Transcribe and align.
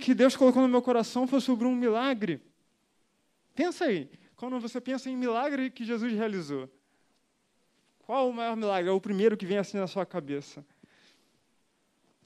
que 0.00 0.14
Deus 0.14 0.36
colocou 0.36 0.62
no 0.62 0.68
meu 0.68 0.82
coração 0.82 1.26
foi 1.26 1.40
sobre 1.40 1.66
um 1.66 1.74
milagre. 1.74 2.40
Pensa 3.54 3.84
aí, 3.84 4.10
quando 4.36 4.58
você 4.58 4.80
pensa 4.80 5.10
em 5.10 5.16
milagre 5.16 5.70
que 5.70 5.84
Jesus 5.84 6.12
realizou, 6.12 6.68
qual 8.00 8.28
o 8.28 8.32
maior 8.32 8.56
milagre? 8.56 8.90
É 8.90 8.92
o 8.92 9.00
primeiro 9.00 9.36
que 9.36 9.46
vem 9.46 9.58
assim 9.58 9.78
na 9.78 9.86
sua 9.86 10.04
cabeça. 10.04 10.64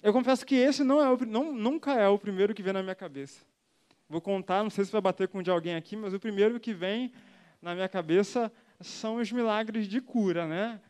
Eu 0.03 0.13
confesso 0.13 0.45
que 0.47 0.55
esse 0.55 0.85
não 0.85 1.03
é 1.03 1.11
o, 1.11 1.17
não, 1.27 1.53
nunca 1.53 1.95
é 1.95 2.09
o 2.09 2.19
primeiro 2.19 2.55
que 2.55 2.63
vem 2.63 2.73
na 2.73 2.83
minha 2.83 2.95
cabeça. 2.95 3.45
Vou 4.09 4.21
contar, 4.21 4.63
não 4.63 4.71
sei 4.71 4.85
se 4.85 4.93
vai 4.93 5.01
bater 5.01 5.29
com 5.29 5.39
o 5.39 5.43
de 5.43 5.51
alguém 5.51 5.75
aqui, 5.75 5.97
mas 5.97 6.15
o 6.15 6.21
primeiro 6.21 6.61
que 6.61 6.73
vem 6.73 7.13
na 7.61 7.75
minha 7.75 7.89
cabeça 7.89 8.53
são 8.81 9.17
os 9.17 9.33
milagres 9.33 9.89
de 9.89 10.01
cura, 10.01 10.47
né? 10.47 10.81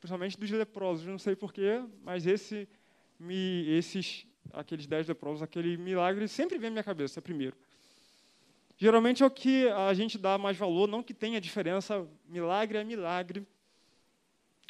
Principalmente 0.00 0.38
dos 0.38 0.50
leprosos, 0.50 1.06
não 1.06 1.18
sei 1.18 1.36
porquê, 1.36 1.82
mas 2.02 2.26
esse, 2.26 2.68
me, 3.20 3.68
esses, 3.68 4.26
aqueles 4.52 4.86
dez 4.86 5.08
leprosos, 5.08 5.42
aquele 5.42 5.76
milagre 5.76 6.26
sempre 6.28 6.58
vem 6.58 6.70
na 6.70 6.74
minha 6.74 6.84
cabeça 6.84 7.20
primeiro. 7.20 7.56
Geralmente 8.76 9.22
é 9.22 9.26
o 9.26 9.30
que 9.30 9.68
a 9.68 9.94
gente 9.94 10.18
dá 10.18 10.36
mais 10.36 10.56
valor, 10.56 10.88
não 10.88 11.02
que 11.02 11.14
tenha 11.14 11.40
diferença, 11.40 12.06
milagre 12.28 12.78
é 12.78 12.84
milagre. 12.84 13.46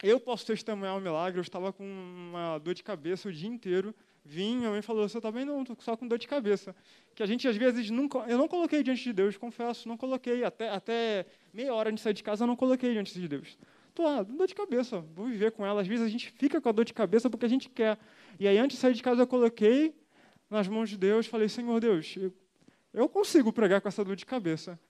Eu 0.03 0.19
posso 0.19 0.45
testemunhar 0.45 0.97
um 0.97 1.01
milagre, 1.01 1.39
eu 1.39 1.43
estava 1.43 1.73
com 1.73 1.85
uma 1.85 2.59
dor 2.59 2.75
de 2.75 2.83
cabeça 2.83 3.29
o 3.29 3.33
dia 3.33 3.49
inteiro, 3.49 3.95
vim, 4.25 4.57
minha 4.57 4.71
mãe 4.71 4.83
falou, 4.83 5.09
você 5.09 5.19
está 5.19 5.31
bem? 5.31 5.45
Não, 5.45 5.63
estou 5.63 5.77
só 5.81 5.97
com 5.97 6.07
dor 6.07 6.19
de 6.19 6.27
cabeça. 6.27 6.75
Que 7.15 7.23
a 7.23 7.27
gente, 7.27 7.47
às 7.47 7.57
vezes, 7.57 7.89
nunca, 7.91 8.19
eu 8.29 8.37
não 8.37 8.49
coloquei 8.49 8.83
diante 8.83 9.03
de 9.03 9.13
Deus, 9.13 9.37
confesso, 9.37 9.89
não 9.89 9.97
coloquei. 9.97 10.45
Até, 10.45 10.69
até 10.71 11.27
meia 11.53 11.73
hora 11.73 11.93
de 11.93 12.01
sair 12.01 12.15
de 12.15 12.23
casa, 12.23 12.45
eu 12.45 12.49
não 12.49 12.57
coloquei 12.57 12.93
diante 12.93 13.19
de 13.19 13.29
Deus. 13.29 13.57
Estou 13.93 14.07
ah, 14.07 14.23
dor 14.23 14.47
de 14.47 14.55
cabeça, 14.55 15.01
vou 15.15 15.27
viver 15.27 15.53
com 15.53 15.67
ela. 15.67 15.83
Às 15.83 15.87
vezes 15.87 16.03
a 16.03 16.09
gente 16.09 16.31
fica 16.31 16.59
com 16.63 16.69
a 16.71 16.73
dor 16.73 16.83
de 16.83 16.95
cabeça 16.95 17.29
porque 17.29 17.45
a 17.45 17.49
gente 17.49 17.69
quer. 17.69 17.99
E 18.41 18.49
aí, 18.49 18.57
antes 18.57 18.79
de 18.79 18.81
sair 18.81 18.95
de 18.95 19.03
casa, 19.03 19.21
eu 19.21 19.27
coloquei 19.27 19.95
nas 20.49 20.67
mãos 20.67 20.89
de 20.89 20.97
Deus, 20.97 21.27
falei, 21.27 21.47
Senhor 21.47 21.79
Deus, 21.79 22.17
eu, 22.95 23.07
consigo 23.07 23.53
pregar 23.53 23.83
com 23.83 23.89
essa 23.89 24.03
dor 24.03 24.17
de 24.17 24.25
cabeça, 24.25 24.81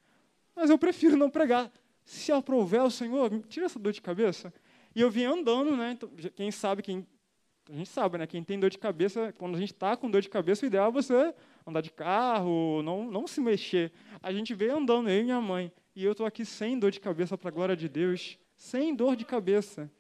mas 0.55 0.70
eu 0.70 0.78
prefiro 0.78 1.17
não 1.17 1.28
pregar. 1.28 1.69
Se 2.05 2.31
aprover 2.31 2.81
o 2.81 2.91
Senhor, 2.91 3.28
tira 3.48 3.67
essa 3.67 3.78
dor 3.78 3.92
de 3.92 4.00
cabeça. 4.00 4.55
E 4.94 5.00
eu 5.00 5.11
vim 5.11 5.25
andando, 5.25 5.77
né? 5.77 5.92
Então, 5.92 6.09
quem 6.37 6.53
sabe, 6.53 6.81
quem 6.81 7.05
a 7.69 7.75
gente 7.75 7.89
sabe, 7.89 8.19
né? 8.19 8.27
Quem 8.27 8.44
tem 8.44 8.59
dor 8.61 8.70
de 8.70 8.78
cabeça, 8.78 9.34
quando 9.37 9.56
a 9.56 9.59
gente 9.59 9.72
está 9.72 9.97
com 9.97 10.09
dor 10.09 10.20
de 10.20 10.28
cabeça, 10.28 10.64
o 10.64 10.69
ideal 10.69 10.91
é 10.91 10.92
você 10.92 11.34
andar 11.66 11.81
de 11.81 11.91
carro, 11.91 12.83
não, 12.83 13.11
não 13.11 13.27
se 13.27 13.41
mexer. 13.41 13.91
A 14.22 14.33
gente 14.33 14.55
veio 14.55 14.77
andando, 14.77 15.11
eu 15.11 15.20
e 15.20 15.25
minha 15.25 15.41
mãe. 15.41 15.72
E 15.94 16.05
eu 16.05 16.12
estou 16.12 16.25
aqui 16.25 16.44
sem 16.44 16.78
dor 16.78 16.92
de 16.92 17.00
cabeça, 17.00 17.37
para 17.37 17.48
a 17.48 17.53
glória 17.53 17.77
de 17.77 17.89
Deus. 17.89 18.39
Sem 18.63 18.95
dor 18.95 19.17
de 19.17 19.25
cabeça. 19.25 19.91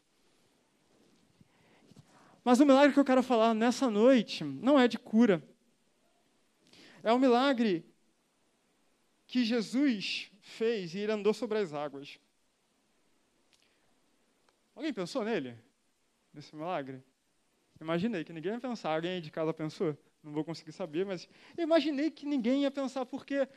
Mas 2.44 2.60
o 2.60 2.64
milagre 2.64 2.94
que 2.94 3.00
eu 3.00 3.04
quero 3.04 3.20
falar 3.20 3.52
nessa 3.54 3.90
noite 3.90 4.44
não 4.44 4.78
é 4.78 4.86
de 4.86 5.00
cura. 5.00 5.42
É 7.02 7.12
um 7.12 7.18
milagre 7.18 7.84
que 9.26 9.44
Jesus 9.44 10.30
fez 10.40 10.94
e 10.94 11.00
ele 11.00 11.10
andou 11.10 11.34
sobre 11.34 11.58
as 11.58 11.74
águas. 11.74 12.20
Alguém 14.76 14.92
pensou 14.92 15.24
nele? 15.24 15.58
Nesse 16.32 16.54
milagre? 16.54 17.02
Imaginei 17.80 18.22
que 18.22 18.32
ninguém 18.32 18.52
ia 18.52 18.60
pensar. 18.60 18.94
Alguém 18.94 19.14
aí 19.14 19.20
de 19.20 19.32
casa 19.32 19.52
pensou? 19.52 19.98
Não 20.22 20.32
vou 20.32 20.44
conseguir 20.44 20.70
saber, 20.70 21.04
mas 21.04 21.28
imaginei 21.58 22.12
que 22.12 22.24
ninguém 22.24 22.62
ia 22.62 22.70
pensar, 22.70 23.04
porque 23.06 23.48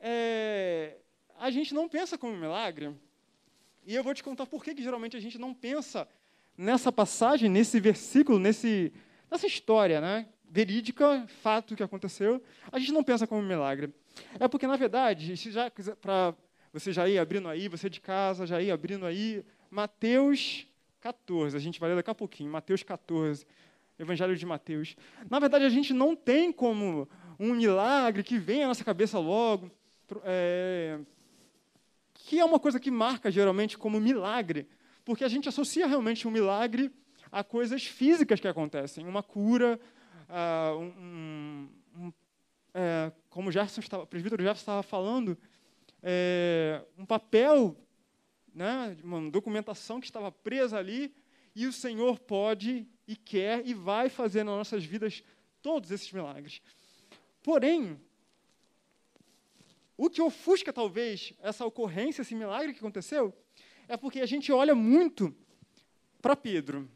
é, 0.00 0.98
a 1.38 1.52
gente 1.52 1.72
não 1.72 1.88
pensa 1.88 2.18
como 2.18 2.36
milagre. 2.36 2.92
E 3.88 3.94
eu 3.94 4.04
vou 4.04 4.12
te 4.12 4.22
contar 4.22 4.44
por 4.44 4.62
que, 4.62 4.74
que 4.74 4.82
geralmente 4.82 5.16
a 5.16 5.20
gente 5.20 5.38
não 5.38 5.54
pensa 5.54 6.06
nessa 6.58 6.92
passagem, 6.92 7.48
nesse 7.48 7.80
versículo, 7.80 8.38
nesse, 8.38 8.92
nessa 9.30 9.46
história, 9.46 9.98
né? 9.98 10.26
Verídica, 10.44 11.26
fato 11.40 11.74
que 11.74 11.82
aconteceu, 11.82 12.42
a 12.70 12.78
gente 12.78 12.92
não 12.92 13.02
pensa 13.02 13.26
como 13.26 13.40
milagre. 13.40 13.90
É 14.38 14.46
porque, 14.46 14.66
na 14.66 14.76
verdade, 14.76 15.32
para 16.02 16.34
você 16.70 16.92
já 16.92 17.08
ir 17.08 17.18
abrindo 17.18 17.48
aí, 17.48 17.66
você 17.66 17.88
de 17.88 17.98
casa, 17.98 18.46
já 18.46 18.60
ir 18.60 18.70
abrindo 18.70 19.06
aí, 19.06 19.42
Mateus 19.70 20.66
14, 21.00 21.56
a 21.56 21.60
gente 21.60 21.80
vai 21.80 21.88
ler 21.88 21.96
daqui 21.96 22.10
a 22.10 22.14
pouquinho, 22.14 22.52
Mateus 22.52 22.82
14, 22.82 23.46
Evangelho 23.98 24.36
de 24.36 24.44
Mateus. 24.44 24.96
Na 25.30 25.38
verdade, 25.38 25.64
a 25.64 25.70
gente 25.70 25.94
não 25.94 26.14
tem 26.14 26.52
como 26.52 27.08
um 27.40 27.54
milagre 27.54 28.22
que 28.22 28.36
vem 28.38 28.64
à 28.64 28.68
nossa 28.68 28.84
cabeça 28.84 29.18
logo, 29.18 29.70
é, 30.24 30.98
que 32.28 32.38
é 32.38 32.44
uma 32.44 32.60
coisa 32.60 32.78
que 32.78 32.90
marca 32.90 33.30
geralmente 33.30 33.78
como 33.78 33.98
milagre, 33.98 34.68
porque 35.02 35.24
a 35.24 35.28
gente 35.28 35.48
associa 35.48 35.86
realmente 35.86 36.28
um 36.28 36.30
milagre 36.30 36.92
a 37.32 37.42
coisas 37.42 37.84
físicas 37.84 38.38
que 38.38 38.46
acontecem, 38.46 39.06
uma 39.06 39.22
cura, 39.22 39.80
uh, 40.28 40.78
um, 40.78 41.70
um, 41.96 42.12
é, 42.74 43.10
como 43.30 43.48
o, 43.48 43.52
Jefferson 43.52 43.80
estava, 43.80 44.02
o 44.02 44.06
presbítero 44.06 44.42
Jefferson 44.42 44.60
estava 44.60 44.82
falando, 44.82 45.38
é, 46.02 46.84
um 46.98 47.06
papel 47.06 47.74
né, 48.54 48.94
uma 49.02 49.30
documentação 49.30 49.98
que 49.98 50.06
estava 50.06 50.30
presa 50.30 50.76
ali, 50.76 51.14
e 51.56 51.66
o 51.66 51.72
Senhor 51.72 52.18
pode 52.18 52.86
e 53.06 53.16
quer 53.16 53.66
e 53.66 53.72
vai 53.72 54.10
fazer 54.10 54.44
nas 54.44 54.54
nossas 54.54 54.84
vidas 54.84 55.22
todos 55.62 55.90
esses 55.90 56.12
milagres. 56.12 56.60
Porém, 57.42 57.98
o 59.98 60.08
que 60.08 60.22
ofusca 60.22 60.72
talvez 60.72 61.34
essa 61.40 61.66
ocorrência, 61.66 62.22
esse 62.22 62.34
milagre 62.34 62.72
que 62.72 62.78
aconteceu, 62.78 63.36
é 63.88 63.96
porque 63.96 64.20
a 64.20 64.26
gente 64.26 64.52
olha 64.52 64.72
muito 64.72 65.34
para 66.22 66.36
Pedro. 66.36 66.88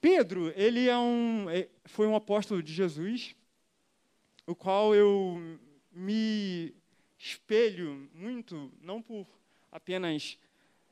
Pedro, 0.00 0.52
ele 0.56 0.88
é 0.88 0.98
um, 0.98 1.48
é, 1.48 1.68
foi 1.84 2.08
um 2.08 2.16
apóstolo 2.16 2.60
de 2.60 2.72
Jesus, 2.72 3.36
o 4.44 4.56
qual 4.56 4.92
eu 4.92 5.40
me 5.92 6.74
espelho 7.16 8.10
muito, 8.12 8.72
não 8.80 9.00
por 9.00 9.24
apenas 9.70 10.36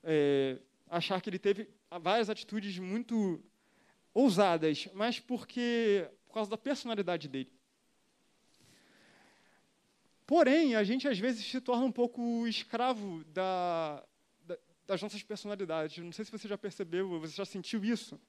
é, 0.04 0.58
achar 0.88 1.20
que 1.20 1.28
ele 1.28 1.38
teve 1.38 1.68
várias 2.00 2.30
atitudes 2.30 2.78
muito 2.78 3.42
ousadas, 4.14 4.88
mas 4.94 5.18
porque 5.18 6.08
por 6.28 6.34
causa 6.34 6.50
da 6.50 6.58
personalidade 6.58 7.26
dele. 7.28 7.55
Porém, 10.26 10.74
a 10.74 10.82
gente 10.82 11.06
às 11.06 11.18
vezes 11.18 11.46
se 11.46 11.60
torna 11.60 11.84
um 11.84 11.92
pouco 11.92 12.46
escravo 12.48 13.22
da, 13.26 14.02
da, 14.44 14.58
das 14.86 15.00
nossas 15.00 15.22
personalidades. 15.22 16.02
Não 16.02 16.10
sei 16.10 16.24
se 16.24 16.32
você 16.32 16.48
já 16.48 16.58
percebeu, 16.58 17.20
você 17.20 17.36
já 17.36 17.44
sentiu 17.44 17.84
isso, 17.84 18.20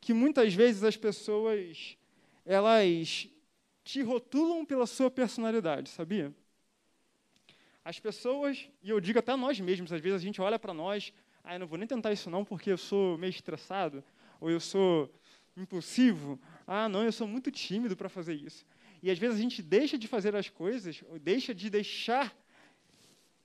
que 0.00 0.12
muitas 0.12 0.52
vezes 0.52 0.84
as 0.84 0.96
pessoas 0.96 1.96
elas 2.44 3.26
te 3.82 4.02
rotulam 4.02 4.64
pela 4.66 4.86
sua 4.86 5.10
personalidade, 5.10 5.88
sabia? 5.88 6.34
As 7.82 7.98
pessoas, 7.98 8.68
e 8.82 8.90
eu 8.90 9.00
digo 9.00 9.18
até 9.18 9.34
nós 9.34 9.58
mesmos, 9.60 9.92
às 9.92 10.00
vezes 10.00 10.20
a 10.20 10.24
gente 10.24 10.40
olha 10.40 10.58
para 10.58 10.74
nós, 10.74 11.12
ah, 11.42 11.54
eu 11.54 11.60
não 11.60 11.66
vou 11.66 11.78
nem 11.78 11.86
tentar 11.86 12.12
isso 12.12 12.30
não 12.30 12.44
porque 12.44 12.70
eu 12.70 12.78
sou 12.78 13.16
meio 13.16 13.30
estressado, 13.30 14.04
ou 14.40 14.50
eu 14.50 14.60
sou 14.60 15.10
impulsivo, 15.56 16.38
ah, 16.66 16.88
não, 16.88 17.02
eu 17.02 17.12
sou 17.12 17.26
muito 17.26 17.50
tímido 17.50 17.96
para 17.96 18.08
fazer 18.08 18.34
isso. 18.34 18.66
E 19.04 19.10
às 19.10 19.18
vezes 19.18 19.38
a 19.38 19.42
gente 19.42 19.60
deixa 19.60 19.98
de 19.98 20.08
fazer 20.08 20.34
as 20.34 20.48
coisas, 20.48 21.02
ou 21.10 21.18
deixa 21.18 21.54
de 21.54 21.68
deixar 21.68 22.34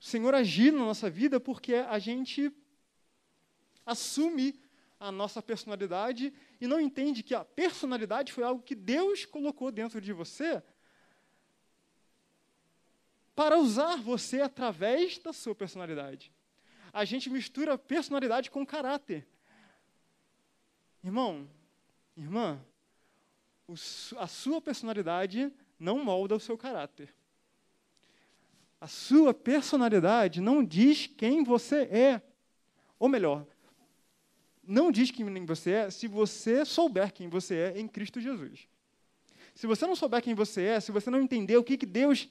o 0.00 0.02
Senhor 0.02 0.34
agir 0.34 0.72
na 0.72 0.78
nossa 0.78 1.10
vida 1.10 1.38
porque 1.38 1.74
a 1.74 1.98
gente 1.98 2.50
assume 3.84 4.58
a 4.98 5.12
nossa 5.12 5.42
personalidade 5.42 6.32
e 6.58 6.66
não 6.66 6.80
entende 6.80 7.22
que 7.22 7.34
a 7.34 7.44
personalidade 7.44 8.32
foi 8.32 8.42
algo 8.42 8.62
que 8.62 8.74
Deus 8.74 9.26
colocou 9.26 9.70
dentro 9.70 10.00
de 10.00 10.14
você 10.14 10.62
para 13.34 13.58
usar 13.58 13.96
você 13.96 14.40
através 14.40 15.18
da 15.18 15.30
sua 15.30 15.54
personalidade. 15.54 16.32
A 16.90 17.04
gente 17.04 17.28
mistura 17.28 17.76
personalidade 17.76 18.50
com 18.50 18.64
caráter. 18.64 19.28
Irmão, 21.04 21.46
irmã, 22.16 22.58
a 24.16 24.26
sua 24.26 24.60
personalidade 24.60 25.52
não 25.78 26.04
molda 26.04 26.36
o 26.36 26.40
seu 26.40 26.56
caráter. 26.56 27.14
A 28.80 28.86
sua 28.86 29.34
personalidade 29.34 30.40
não 30.40 30.64
diz 30.64 31.06
quem 31.06 31.44
você 31.44 31.82
é. 31.82 32.22
Ou 32.98 33.08
melhor, 33.08 33.46
não 34.62 34.90
diz 34.90 35.10
quem 35.10 35.44
você 35.44 35.70
é 35.72 35.90
se 35.90 36.06
você 36.06 36.64
souber 36.64 37.12
quem 37.12 37.28
você 37.28 37.72
é 37.74 37.80
em 37.80 37.88
Cristo 37.88 38.20
Jesus. 38.20 38.68
Se 39.54 39.66
você 39.66 39.86
não 39.86 39.96
souber 39.96 40.22
quem 40.22 40.34
você 40.34 40.62
é, 40.62 40.80
se 40.80 40.92
você 40.92 41.10
não 41.10 41.20
entender 41.20 41.56
o 41.56 41.64
que, 41.64 41.76
que 41.76 41.86
Deus 41.86 42.28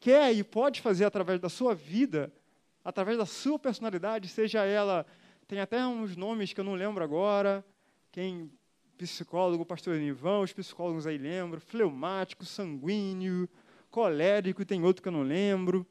quer 0.00 0.32
e 0.34 0.42
pode 0.42 0.80
fazer 0.80 1.04
através 1.04 1.40
da 1.40 1.48
sua 1.48 1.74
vida, 1.74 2.32
através 2.84 3.18
da 3.18 3.26
sua 3.26 3.58
personalidade, 3.58 4.28
seja 4.28 4.64
ela. 4.64 5.06
Tem 5.46 5.60
até 5.60 5.84
uns 5.86 6.16
nomes 6.16 6.52
que 6.52 6.60
eu 6.60 6.64
não 6.64 6.74
lembro 6.74 7.02
agora. 7.02 7.64
Quem 8.10 8.50
psicólogo, 8.98 9.64
pastor 9.64 9.96
Nivão, 9.96 10.42
os 10.42 10.52
psicólogos 10.52 11.06
aí 11.06 11.16
lembram, 11.16 11.60
fleumático, 11.60 12.44
sanguíneo, 12.44 13.48
colérico, 13.90 14.64
tem 14.64 14.82
outro 14.82 15.02
que 15.02 15.08
eu 15.08 15.12
não 15.12 15.22
lembro. 15.22 15.86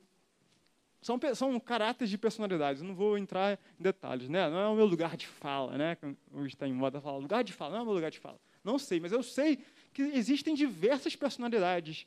São, 1.01 1.19
são 1.33 1.59
caráteres 1.59 2.09
de 2.09 2.18
personalidades, 2.18 2.81
eu 2.81 2.88
não 2.88 2.95
vou 2.95 3.18
entrar 3.18 3.57
em 3.80 3.83
detalhes, 3.83 4.27
né? 4.27 4.50
Não 4.50 4.59
é 4.59 4.68
o 4.68 4.75
meu 4.75 4.86
lugar 4.86 5.15
de 5.15 5.25
fala, 5.25 5.77
né? 5.77 5.98
Hoje 6.33 6.54
está 6.54 6.68
em 6.68 6.74
moda 6.74 7.00
falar 7.00 7.18
lugar 7.18 7.44
de 7.44 7.54
fala, 7.54 7.71
não 7.71 7.80
é 7.80 7.81
o 7.83 7.86
meu 7.86 7.94
lugar 7.94 8.12
de 8.12 8.19
fala. 8.19 8.39
Não 8.63 8.77
sei, 8.77 9.00
mas 9.00 9.12
eu 9.12 9.24
sei 9.24 9.59
que 9.94 10.01
existem 10.01 10.54
diversas 10.54 11.15
personalidades. 11.15 12.06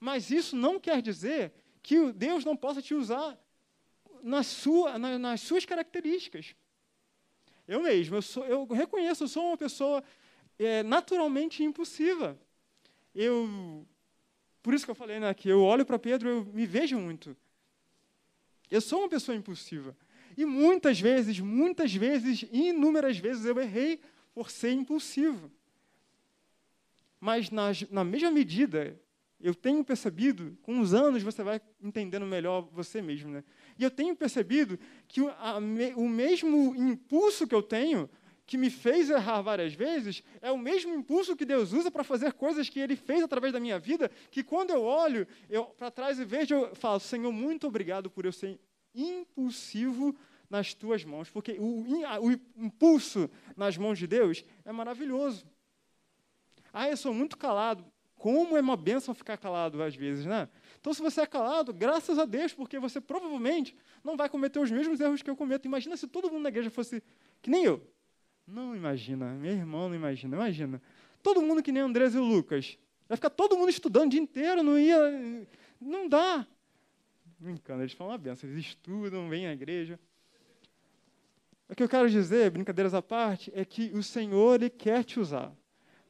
Mas 0.00 0.30
isso 0.30 0.56
não 0.56 0.80
quer 0.80 1.00
dizer 1.00 1.52
que 1.82 2.12
Deus 2.12 2.44
não 2.44 2.56
possa 2.56 2.82
te 2.82 2.94
usar 2.94 3.38
na 4.22 4.42
sua, 4.42 4.98
na, 4.98 5.18
nas 5.18 5.40
suas 5.40 5.64
características. 5.64 6.54
Eu 7.68 7.80
mesmo, 7.82 8.16
eu, 8.16 8.22
sou, 8.22 8.44
eu 8.44 8.66
reconheço, 8.66 9.24
eu 9.24 9.28
sou 9.28 9.46
uma 9.46 9.56
pessoa 9.56 10.02
é, 10.64 10.82
naturalmente 10.82 11.62
impulsiva. 11.62 12.38
Eu, 13.14 13.86
por 14.62 14.74
isso 14.74 14.84
que 14.84 14.90
eu 14.90 14.94
falei 14.94 15.18
né, 15.18 15.32
que 15.34 15.48
eu 15.48 15.62
olho 15.62 15.84
para 15.84 15.98
Pedro, 15.98 16.28
eu 16.28 16.44
me 16.46 16.66
vejo 16.66 16.98
muito. 16.98 17.36
Eu 18.70 18.80
sou 18.80 19.00
uma 19.00 19.08
pessoa 19.08 19.36
impulsiva. 19.36 19.96
E 20.36 20.44
muitas 20.44 20.98
vezes, 20.98 21.38
muitas 21.40 21.94
vezes, 21.94 22.46
inúmeras 22.50 23.18
vezes 23.18 23.44
eu 23.44 23.60
errei 23.60 24.00
por 24.34 24.50
ser 24.50 24.72
impulsivo. 24.72 25.50
Mas 27.20 27.50
na 27.50 28.02
mesma 28.02 28.30
medida, 28.30 28.98
eu 29.42 29.54
tenho 29.54 29.84
percebido, 29.84 30.56
com 30.62 30.80
os 30.80 30.94
anos 30.94 31.22
você 31.22 31.42
vai 31.42 31.60
entendendo 31.82 32.24
melhor 32.24 32.68
você 32.72 33.02
mesmo, 33.02 33.30
né? 33.30 33.44
E 33.78 33.82
eu 33.82 33.90
tenho 33.90 34.14
percebido 34.16 34.78
que 35.06 35.20
o, 35.20 35.28
a, 35.28 35.58
o 35.96 36.08
mesmo 36.08 36.74
impulso 36.76 37.46
que 37.46 37.54
eu 37.54 37.62
tenho, 37.62 38.08
que 38.46 38.56
me 38.58 38.70
fez 38.70 39.08
errar 39.08 39.40
várias 39.40 39.72
vezes, 39.72 40.22
é 40.40 40.50
o 40.50 40.58
mesmo 40.58 40.94
impulso 40.94 41.36
que 41.36 41.44
Deus 41.44 41.72
usa 41.72 41.90
para 41.90 42.04
fazer 42.04 42.32
coisas 42.32 42.68
que 42.68 42.80
Ele 42.80 42.96
fez 42.96 43.22
através 43.22 43.52
da 43.52 43.60
minha 43.60 43.78
vida, 43.78 44.10
que 44.30 44.42
quando 44.42 44.70
eu 44.70 44.82
olho 44.82 45.26
para 45.76 45.90
trás 45.90 46.18
e 46.18 46.24
vejo, 46.24 46.54
eu 46.54 46.74
falo, 46.74 47.00
Senhor, 47.00 47.32
muito 47.32 47.66
obrigado 47.66 48.10
por 48.10 48.24
eu 48.24 48.32
ser 48.32 48.60
impulsivo 48.94 50.14
nas 50.50 50.74
tuas 50.74 51.02
mãos, 51.02 51.30
porque 51.30 51.56
o, 51.58 51.86
o 52.20 52.32
impulso 52.56 53.30
nas 53.56 53.78
mãos 53.78 53.98
de 53.98 54.06
Deus 54.06 54.44
é 54.64 54.72
maravilhoso. 54.72 55.46
Ah, 56.72 56.88
eu 56.88 56.96
sou 56.96 57.14
muito 57.14 57.38
calado. 57.38 57.84
Como 58.16 58.56
é 58.56 58.60
uma 58.60 58.76
benção 58.76 59.14
ficar 59.14 59.36
calado 59.36 59.82
às 59.82 59.96
vezes, 59.96 60.24
né? 60.24 60.48
Então, 60.78 60.94
se 60.94 61.02
você 61.02 61.22
é 61.22 61.26
calado, 61.26 61.72
graças 61.72 62.18
a 62.18 62.24
Deus, 62.24 62.52
porque 62.52 62.78
você 62.78 63.00
provavelmente 63.00 63.74
não 64.04 64.16
vai 64.16 64.28
cometer 64.28 64.60
os 64.60 64.70
mesmos 64.70 65.00
erros 65.00 65.22
que 65.22 65.30
eu 65.30 65.34
cometo. 65.34 65.66
Imagina 65.66 65.96
se 65.96 66.06
todo 66.06 66.30
mundo 66.30 66.42
na 66.42 66.48
igreja 66.48 66.70
fosse 66.70 67.02
que 67.40 67.50
nem 67.50 67.64
eu. 67.64 67.91
Não 68.52 68.76
imagina, 68.76 69.32
meu 69.32 69.52
irmão 69.52 69.88
não 69.88 69.96
imagina, 69.96 70.36
imagina. 70.36 70.82
Todo 71.22 71.40
mundo 71.40 71.62
que 71.62 71.72
nem 71.72 71.82
Andrés 71.82 72.14
e 72.14 72.18
o 72.18 72.22
Lucas. 72.22 72.76
Vai 73.08 73.16
ficar 73.16 73.30
todo 73.30 73.56
mundo 73.56 73.70
estudando 73.70 74.08
o 74.08 74.10
dia 74.10 74.20
inteiro, 74.20 74.62
não 74.62 74.78
ia. 74.78 75.46
Não 75.80 76.06
dá. 76.06 76.46
Brincando, 77.38 77.82
eles 77.82 77.94
falam 77.94 78.12
uma 78.12 78.18
benção, 78.18 78.50
eles 78.50 78.66
estudam, 78.66 79.26
vêm 79.30 79.46
à 79.46 79.54
igreja. 79.54 79.98
O 81.66 81.74
que 81.74 81.82
eu 81.82 81.88
quero 81.88 82.10
dizer, 82.10 82.50
brincadeiras 82.50 82.92
à 82.92 83.00
parte, 83.00 83.50
é 83.54 83.64
que 83.64 83.90
o 83.94 84.02
Senhor 84.02 84.56
ele 84.56 84.68
quer 84.68 85.02
te 85.02 85.18
usar. 85.18 85.50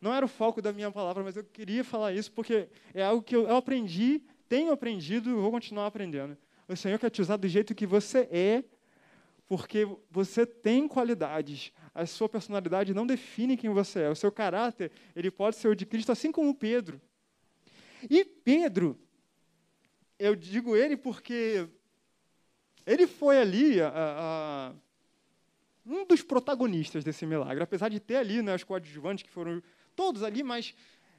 Não 0.00 0.12
era 0.12 0.27
o 0.27 0.29
foco 0.29 0.61
da 0.61 0.73
minha 0.73 0.91
palavra, 0.91 1.23
mas 1.23 1.37
eu 1.37 1.44
queria 1.44 1.85
falar 1.85 2.12
isso 2.12 2.33
porque 2.33 2.69
é 2.93 3.05
algo 3.05 3.23
que 3.23 3.37
eu 3.37 3.55
aprendi, 3.55 4.21
tenho 4.49 4.73
aprendido 4.73 5.31
e 5.31 5.33
vou 5.33 5.53
continuar 5.53 5.87
aprendendo. 5.87 6.37
O 6.67 6.77
Senhor 6.77 6.99
quer 6.99 7.11
te 7.11 7.23
usar 7.23 7.37
do 7.37 7.47
jeito 7.47 7.73
que 7.73 7.87
você 7.87 8.29
é, 8.33 8.65
porque 9.47 9.87
você 10.11 10.44
tem 10.44 10.89
qualidades. 10.89 11.73
A 11.94 12.06
sua 12.06 12.29
personalidade 12.29 12.94
não 12.94 13.06
define 13.06 13.56
quem 13.56 13.71
você 13.71 14.00
é. 14.00 14.11
O 14.11 14.17
seu 14.17 14.33
caráter, 14.33 14.91
ele 15.15 15.31
pode 15.31 15.56
ser 15.56 15.69
o 15.69 15.75
de 15.75 15.85
Cristo, 15.85 16.11
assim 16.11 16.33
como 16.33 16.55
Pedro. 16.55 17.00
E 18.09 18.25
Pedro, 18.25 18.99
eu 20.19 20.35
digo 20.35 20.75
ele 20.77 20.97
porque 20.97 21.69
ele 22.87 23.06
foi 23.06 23.39
ali 23.39 23.81
a, 23.81 23.93
a, 23.94 24.73
um 25.87 26.06
dos 26.06 26.23
protagonistas 26.23 27.05
desse 27.05 27.27
milagre, 27.27 27.62
apesar 27.62 27.89
de 27.89 28.00
ter 28.00 28.17
ali 28.17 28.43
né, 28.43 28.55
os 28.55 28.65
coadjuvantes 28.65 29.23
que 29.23 29.31
foram 29.31 29.62
todos 29.94 30.23
ali, 30.23 30.43
mas 30.43 30.75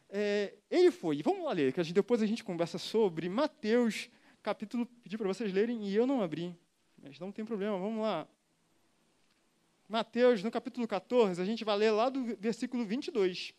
é, 0.09 0.53
ele 0.69 0.91
foi. 0.91 1.21
Vamos 1.21 1.45
lá 1.45 1.53
ler, 1.53 1.71
que 1.71 1.93
depois 1.93 2.21
a 2.21 2.25
gente 2.25 2.43
conversa 2.43 2.77
sobre 2.77 3.29
Mateus, 3.29 4.09
capítulo, 4.41 4.85
pedi 4.85 5.17
para 5.17 5.27
vocês 5.27 5.53
lerem 5.53 5.87
e 5.87 5.95
eu 5.95 6.05
não 6.05 6.21
abri, 6.21 6.55
mas 7.01 7.19
não 7.19 7.31
tem 7.31 7.45
problema, 7.45 7.77
vamos 7.77 8.01
lá. 8.01 8.27
Mateus, 9.87 10.41
no 10.43 10.49
capítulo 10.49 10.87
14, 10.87 11.41
a 11.41 11.45
gente 11.45 11.63
vai 11.63 11.77
ler 11.77 11.91
lá 11.91 12.09
do 12.09 12.35
versículo 12.37 12.85
22. 12.85 13.53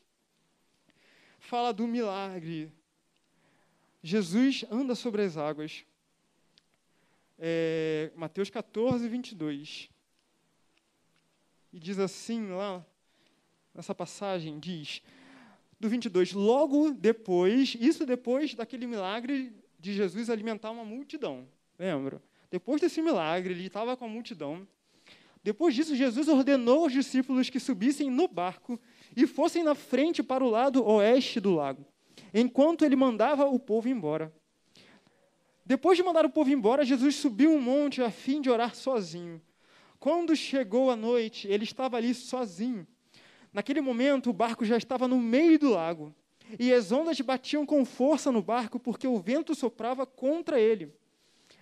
Fala 1.38 1.72
do 1.72 1.86
milagre. 1.86 2.72
Jesus 4.02 4.64
anda 4.70 4.94
sobre 4.94 5.22
as 5.22 5.36
águas. 5.36 5.84
É, 7.38 8.10
Mateus 8.16 8.50
14, 8.50 9.08
22. 9.08 9.90
E 11.72 11.78
diz 11.78 11.98
assim 11.98 12.48
lá, 12.48 12.84
nessa 13.74 13.94
passagem, 13.94 14.58
diz, 14.58 15.02
do 15.80 15.88
22, 15.88 16.32
logo 16.32 16.92
depois, 16.92 17.76
isso 17.80 18.06
depois 18.06 18.54
daquele 18.54 18.86
milagre 18.86 19.52
de 19.78 19.92
Jesus 19.92 20.30
alimentar 20.30 20.70
uma 20.70 20.84
multidão, 20.84 21.46
lembra? 21.78 22.22
Depois 22.50 22.80
desse 22.80 23.02
milagre, 23.02 23.52
ele 23.52 23.66
estava 23.66 23.96
com 23.96 24.04
a 24.04 24.08
multidão. 24.08 24.66
Depois 25.44 25.74
disso, 25.74 25.94
Jesus 25.94 26.26
ordenou 26.26 26.84
aos 26.84 26.92
discípulos 26.92 27.50
que 27.50 27.60
subissem 27.60 28.10
no 28.10 28.26
barco 28.26 28.80
e 29.14 29.26
fossem 29.26 29.62
na 29.62 29.74
frente 29.74 30.22
para 30.22 30.42
o 30.42 30.48
lado 30.48 30.82
oeste 30.82 31.38
do 31.38 31.54
lago, 31.54 31.84
enquanto 32.32 32.82
ele 32.82 32.96
mandava 32.96 33.44
o 33.44 33.60
povo 33.60 33.86
embora. 33.86 34.32
Depois 35.66 35.98
de 35.98 36.02
mandar 36.02 36.24
o 36.24 36.30
povo 36.30 36.50
embora, 36.50 36.82
Jesus 36.82 37.16
subiu 37.16 37.52
um 37.52 37.60
monte 37.60 38.02
a 38.02 38.10
fim 38.10 38.40
de 38.40 38.48
orar 38.48 38.74
sozinho. 38.74 39.38
Quando 40.00 40.34
chegou 40.34 40.90
a 40.90 40.96
noite, 40.96 41.46
ele 41.46 41.64
estava 41.64 41.98
ali 41.98 42.14
sozinho. 42.14 42.86
Naquele 43.52 43.82
momento, 43.82 44.30
o 44.30 44.32
barco 44.32 44.64
já 44.64 44.78
estava 44.78 45.06
no 45.06 45.18
meio 45.18 45.58
do 45.58 45.68
lago, 45.68 46.14
e 46.58 46.72
as 46.72 46.90
ondas 46.90 47.20
batiam 47.20 47.66
com 47.66 47.84
força 47.84 48.32
no 48.32 48.40
barco 48.40 48.80
porque 48.80 49.06
o 49.06 49.18
vento 49.18 49.54
soprava 49.54 50.06
contra 50.06 50.58
ele. 50.58 50.90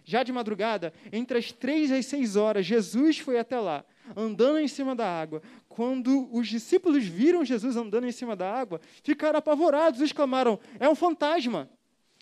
Já 0.04 0.22
de 0.22 0.32
madrugada, 0.32 0.92
entre 1.12 1.38
as 1.38 1.52
três 1.52 1.90
e 1.90 1.94
as 1.94 2.06
seis 2.06 2.36
horas, 2.36 2.66
Jesus 2.66 3.18
foi 3.18 3.38
até 3.38 3.58
lá, 3.58 3.84
andando 4.16 4.58
em 4.58 4.68
cima 4.68 4.96
da 4.96 5.06
água. 5.06 5.42
Quando 5.68 6.28
os 6.32 6.48
discípulos 6.48 7.04
viram 7.04 7.44
Jesus 7.44 7.76
andando 7.76 8.06
em 8.06 8.12
cima 8.12 8.34
da 8.34 8.52
água, 8.52 8.80
ficaram 9.02 9.38
apavorados 9.38 10.00
exclamaram: 10.00 10.58
É 10.80 10.88
um 10.88 10.94
fantasma! 10.94 11.70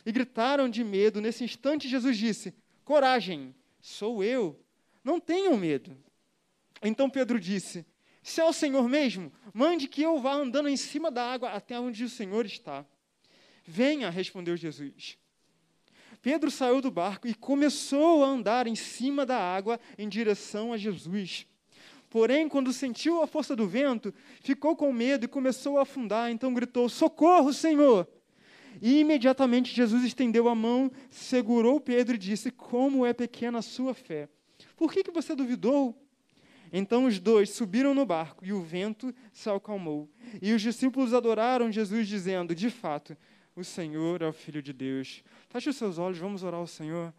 E 0.05 0.13
gritaram 0.13 0.69
de 0.69 0.83
medo. 0.83 1.21
Nesse 1.21 1.45
instante, 1.45 1.89
Jesus 1.89 2.17
disse: 2.17 2.55
Coragem, 2.85 3.55
sou 3.81 4.23
eu, 4.23 4.59
não 5.03 5.21
tenham 5.21 5.57
medo. 5.57 5.97
Então 6.83 7.11
Pedro 7.11 7.39
disse: 7.39 7.85
se 8.23 8.41
é 8.41 8.45
o 8.45 8.53
Senhor 8.53 8.89
mesmo, 8.89 9.33
mande 9.53 9.89
que 9.89 10.03
eu 10.03 10.19
vá 10.21 10.35
andando 10.35 10.69
em 10.69 10.77
cima 10.77 11.11
da 11.11 11.33
água 11.33 11.51
até 11.51 11.79
onde 11.81 12.05
o 12.05 12.09
Senhor 12.09 12.45
está. 12.45 12.85
Venha, 13.65 14.11
respondeu 14.11 14.57
Jesus. 14.57 15.19
Pedro 16.23 16.51
saiu 16.51 16.81
do 16.81 16.91
barco 16.91 17.27
e 17.27 17.35
começou 17.35 18.25
a 18.25 18.29
andar 18.29 18.67
em 18.67 18.75
cima 18.75 19.25
da 19.25 19.39
água 19.39 19.81
em 19.97 20.09
direção 20.09 20.73
a 20.73 20.77
Jesus. 20.77 21.47
Porém, 22.11 22.49
quando 22.49 22.73
sentiu 22.73 23.23
a 23.23 23.27
força 23.27 23.55
do 23.55 23.67
vento, 23.67 24.13
ficou 24.41 24.75
com 24.75 24.93
medo 24.93 25.25
e 25.25 25.29
começou 25.29 25.79
a 25.79 25.83
afundar. 25.83 26.31
Então 26.31 26.53
gritou: 26.53 26.89
Socorro, 26.89 27.53
Senhor! 27.53 28.07
E 28.83 29.01
imediatamente 29.01 29.75
Jesus 29.75 30.05
estendeu 30.05 30.49
a 30.49 30.55
mão, 30.55 30.91
segurou 31.09 31.81
Pedro 31.81 32.17
e 32.17 32.19
disse: 32.19 32.51
Como 32.51 33.07
é 33.07 33.13
pequena 33.13 33.59
a 33.59 33.63
sua 33.63 33.95
fé! 33.95 34.29
Por 34.77 34.93
que, 34.93 35.05
que 35.05 35.11
você 35.11 35.35
duvidou? 35.35 35.97
Então 36.73 37.07
os 37.07 37.19
dois 37.19 37.51
subiram 37.51 37.95
no 37.95 38.07
barco 38.07 38.45
e 38.45 38.53
o 38.53 38.63
vento 38.63 39.15
se 39.33 39.51
acalmou. 39.51 40.09
E 40.41 40.53
os 40.53 40.63
discípulos 40.63 41.15
adoraram 41.15 41.71
Jesus, 41.71 42.07
dizendo: 42.07 42.55
De 42.55 42.71
fato, 42.71 43.17
o 43.57 43.65
Senhor 43.65 44.23
é 44.23 44.27
o 44.27 44.33
Filho 44.33 44.63
de 44.63 44.73
Deus. 44.73 45.23
Feche 45.49 45.71
os 45.71 45.77
seus 45.77 45.99
olhos, 45.99 46.19
vamos 46.19 46.43
orar 46.43 46.61
ao 46.61 46.67
Senhor. 46.67 47.13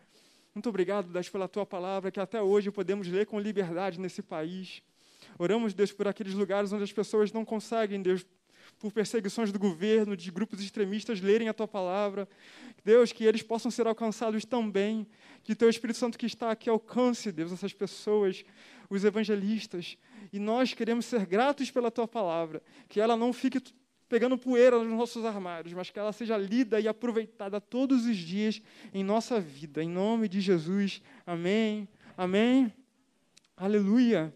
Muito 0.53 0.67
obrigado, 0.69 1.11
Deus, 1.11 1.29
pela 1.29 1.47
tua 1.47 1.65
palavra, 1.65 2.11
que 2.11 2.19
até 2.19 2.41
hoje 2.41 2.71
podemos 2.71 3.07
ler 3.07 3.25
com 3.25 3.39
liberdade 3.39 4.00
nesse 4.00 4.21
país. 4.21 4.81
Oramos, 5.38 5.73
Deus, 5.73 5.91
por 5.91 6.07
aqueles 6.07 6.33
lugares 6.33 6.73
onde 6.73 6.83
as 6.83 6.91
pessoas 6.91 7.31
não 7.31 7.45
conseguem, 7.45 8.01
Deus, 8.01 8.25
por 8.79 8.91
perseguições 8.91 9.51
do 9.51 9.59
governo, 9.59 10.17
de 10.17 10.31
grupos 10.31 10.59
extremistas, 10.61 11.21
lerem 11.21 11.47
a 11.47 11.53
tua 11.53 11.67
palavra. 11.67 12.27
Deus, 12.83 13.11
que 13.11 13.23
eles 13.23 13.41
possam 13.41 13.69
ser 13.69 13.88
alcançados 13.88 14.43
também. 14.43 15.07
Que 15.43 15.55
teu 15.55 15.69
Espírito 15.69 15.97
Santo 15.97 16.17
que 16.17 16.25
está 16.25 16.51
aqui 16.51 16.69
alcance, 16.69 17.31
Deus, 17.31 17.51
essas 17.51 17.73
pessoas 17.73 18.43
os 18.89 19.05
evangelistas. 19.05 19.97
E 20.33 20.38
nós 20.39 20.73
queremos 20.73 21.05
ser 21.05 21.25
gratos 21.25 21.71
pela 21.71 21.89
tua 21.89 22.07
palavra, 22.07 22.61
que 22.89 23.00
ela 23.00 23.15
não 23.15 23.31
fique 23.31 23.61
pegando 24.12 24.38
poeira 24.38 24.77
nos 24.77 24.91
nossos 24.91 25.24
armários, 25.24 25.72
mas 25.72 25.89
que 25.89 25.98
ela 25.98 26.12
seja 26.12 26.38
lida 26.38 26.82
e 26.82 26.86
aproveitada 26.86 27.62
todos 27.62 28.06
os 28.06 28.18
dias 28.18 28.62
em 28.94 29.06
nossa 29.06 29.39
vida. 29.39 29.82
Em 29.82 29.88
nome 29.88 30.27
de 30.27 30.41
Jesus. 30.41 31.01
Amém. 31.25 31.88
Amém. 32.18 32.74
Aleluia. 33.56 34.36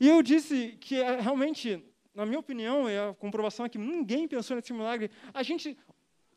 E 0.00 0.08
eu 0.08 0.20
disse 0.24 0.76
que 0.80 0.96
é, 0.96 1.20
realmente, 1.20 1.84
na 2.12 2.26
minha 2.26 2.40
opinião, 2.40 2.88
é 2.88 3.10
a 3.10 3.14
comprovação 3.14 3.64
é 3.64 3.68
que 3.68 3.78
ninguém 3.78 4.26
pensou 4.26 4.56
nesse 4.56 4.72
milagre. 4.72 5.08
A 5.32 5.44
gente 5.44 5.78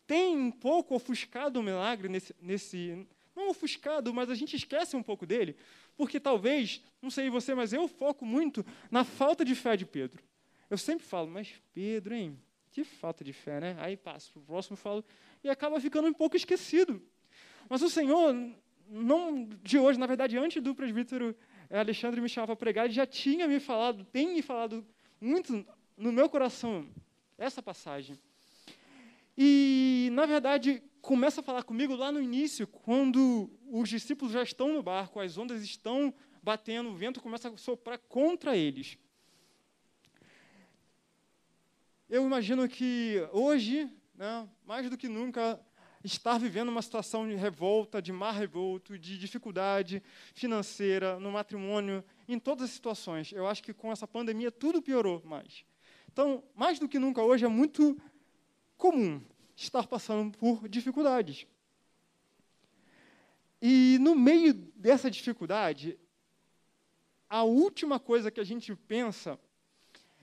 tem 0.05 0.37
um 0.37 0.51
pouco 0.51 0.93
ofuscado 0.93 1.59
o 1.59 1.63
milagre 1.63 2.07
nesse, 2.07 2.35
nesse 2.39 3.07
não 3.35 3.49
ofuscado, 3.49 4.13
mas 4.13 4.29
a 4.29 4.35
gente 4.35 4.55
esquece 4.55 4.95
um 4.95 5.01
pouco 5.01 5.25
dele, 5.25 5.55
porque 5.95 6.19
talvez, 6.19 6.83
não 7.01 7.09
sei 7.09 7.31
você, 7.31 7.55
mas 7.55 7.73
eu 7.73 7.87
foco 7.87 8.23
muito 8.23 8.63
na 8.91 9.03
falta 9.03 9.43
de 9.43 9.55
fé 9.55 9.75
de 9.75 9.87
Pedro. 9.87 10.21
Eu 10.69 10.77
sempre 10.77 11.05
falo, 11.05 11.29
mas 11.29 11.53
Pedro, 11.73 12.13
hein? 12.13 12.37
que 12.77 12.83
falta 12.83 13.23
de 13.23 13.33
fé, 13.33 13.59
né? 13.59 13.75
Aí 13.79 13.97
passo 13.97 14.31
para 14.33 14.39
o 14.39 14.45
próximo 14.45 14.77
falo, 14.77 15.03
e 15.43 15.49
acaba 15.49 15.79
ficando 15.79 16.07
um 16.07 16.13
pouco 16.13 16.37
esquecido. 16.37 17.01
Mas 17.67 17.81
o 17.81 17.89
Senhor, 17.89 18.35
não 18.87 19.49
de 19.63 19.79
hoje, 19.79 19.97
na 19.97 20.05
verdade, 20.05 20.37
antes 20.37 20.61
do 20.61 20.75
presbítero 20.75 21.35
Alexandre 21.71 22.21
me 22.21 22.29
chamar 22.29 22.45
para 22.45 22.55
pregar, 22.55 22.85
ele 22.85 22.93
já 22.93 23.07
tinha 23.07 23.47
me 23.47 23.59
falado, 23.59 24.05
tem 24.05 24.31
me 24.31 24.43
falado 24.43 24.85
muito 25.19 25.65
no 25.97 26.11
meu 26.11 26.29
coração 26.29 26.87
essa 27.35 27.63
passagem. 27.63 28.15
E, 29.35 30.09
na 30.13 30.27
verdade, 30.27 30.83
começa 31.01 31.41
a 31.41 31.43
falar 31.43 31.63
comigo 31.63 31.95
lá 31.95 32.11
no 32.11 32.21
início, 32.21 32.67
quando 32.67 33.49
os 33.71 33.89
discípulos 33.89 34.33
já 34.33 34.43
estão 34.43 34.71
no 34.71 34.83
barco, 34.83 35.19
as 35.19 35.35
ondas 35.35 35.63
estão 35.63 36.13
batendo, 36.43 36.89
o 36.89 36.95
vento 36.95 37.21
começa 37.21 37.49
a 37.49 37.57
soprar 37.57 37.97
contra 37.97 38.55
eles. 38.55 38.99
Eu 42.09 42.25
imagino 42.25 42.69
que 42.69 43.27
hoje, 43.33 43.91
né, 44.15 44.47
mais 44.65 44.89
do 44.89 44.97
que 44.97 45.09
nunca, 45.09 45.59
estar 46.01 46.37
vivendo 46.37 46.69
uma 46.69 46.81
situação 46.81 47.27
de 47.27 47.35
revolta, 47.35 48.01
de 48.01 48.13
mar 48.13 48.31
revolto, 48.31 48.97
de 48.97 49.17
dificuldade 49.17 50.01
financeira, 50.33 51.19
no 51.19 51.29
matrimônio, 51.33 52.01
em 52.25 52.39
todas 52.39 52.63
as 52.63 52.71
situações. 52.71 53.33
Eu 53.33 53.45
acho 53.45 53.61
que 53.61 53.73
com 53.73 53.91
essa 53.91 54.07
pandemia 54.07 54.49
tudo 54.49 54.81
piorou 54.81 55.21
mais. 55.25 55.65
Então, 56.09 56.41
mais 56.55 56.79
do 56.79 56.87
que 56.87 56.97
nunca 56.97 57.21
hoje 57.21 57.43
é 57.43 57.49
muito 57.49 58.01
comum 58.77 59.21
estar 59.53 59.85
passando 59.85 60.37
por 60.37 60.69
dificuldades. 60.69 61.45
E 63.61 63.97
no 63.99 64.15
meio 64.15 64.53
dessa 64.53 65.11
dificuldade, 65.11 65.99
a 67.29 67.43
última 67.43 67.99
coisa 67.99 68.31
que 68.31 68.39
a 68.39 68.45
gente 68.45 68.73
pensa 68.73 69.37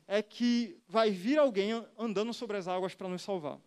é 0.06 0.22
que 0.22 0.76
vai 0.88 1.10
vir 1.10 1.38
alguém 1.38 1.70
andando 1.98 2.32
sobre 2.32 2.56
as 2.56 2.68
águas 2.68 2.94
para 2.94 3.08
nos 3.08 3.22
salvar. 3.22 3.58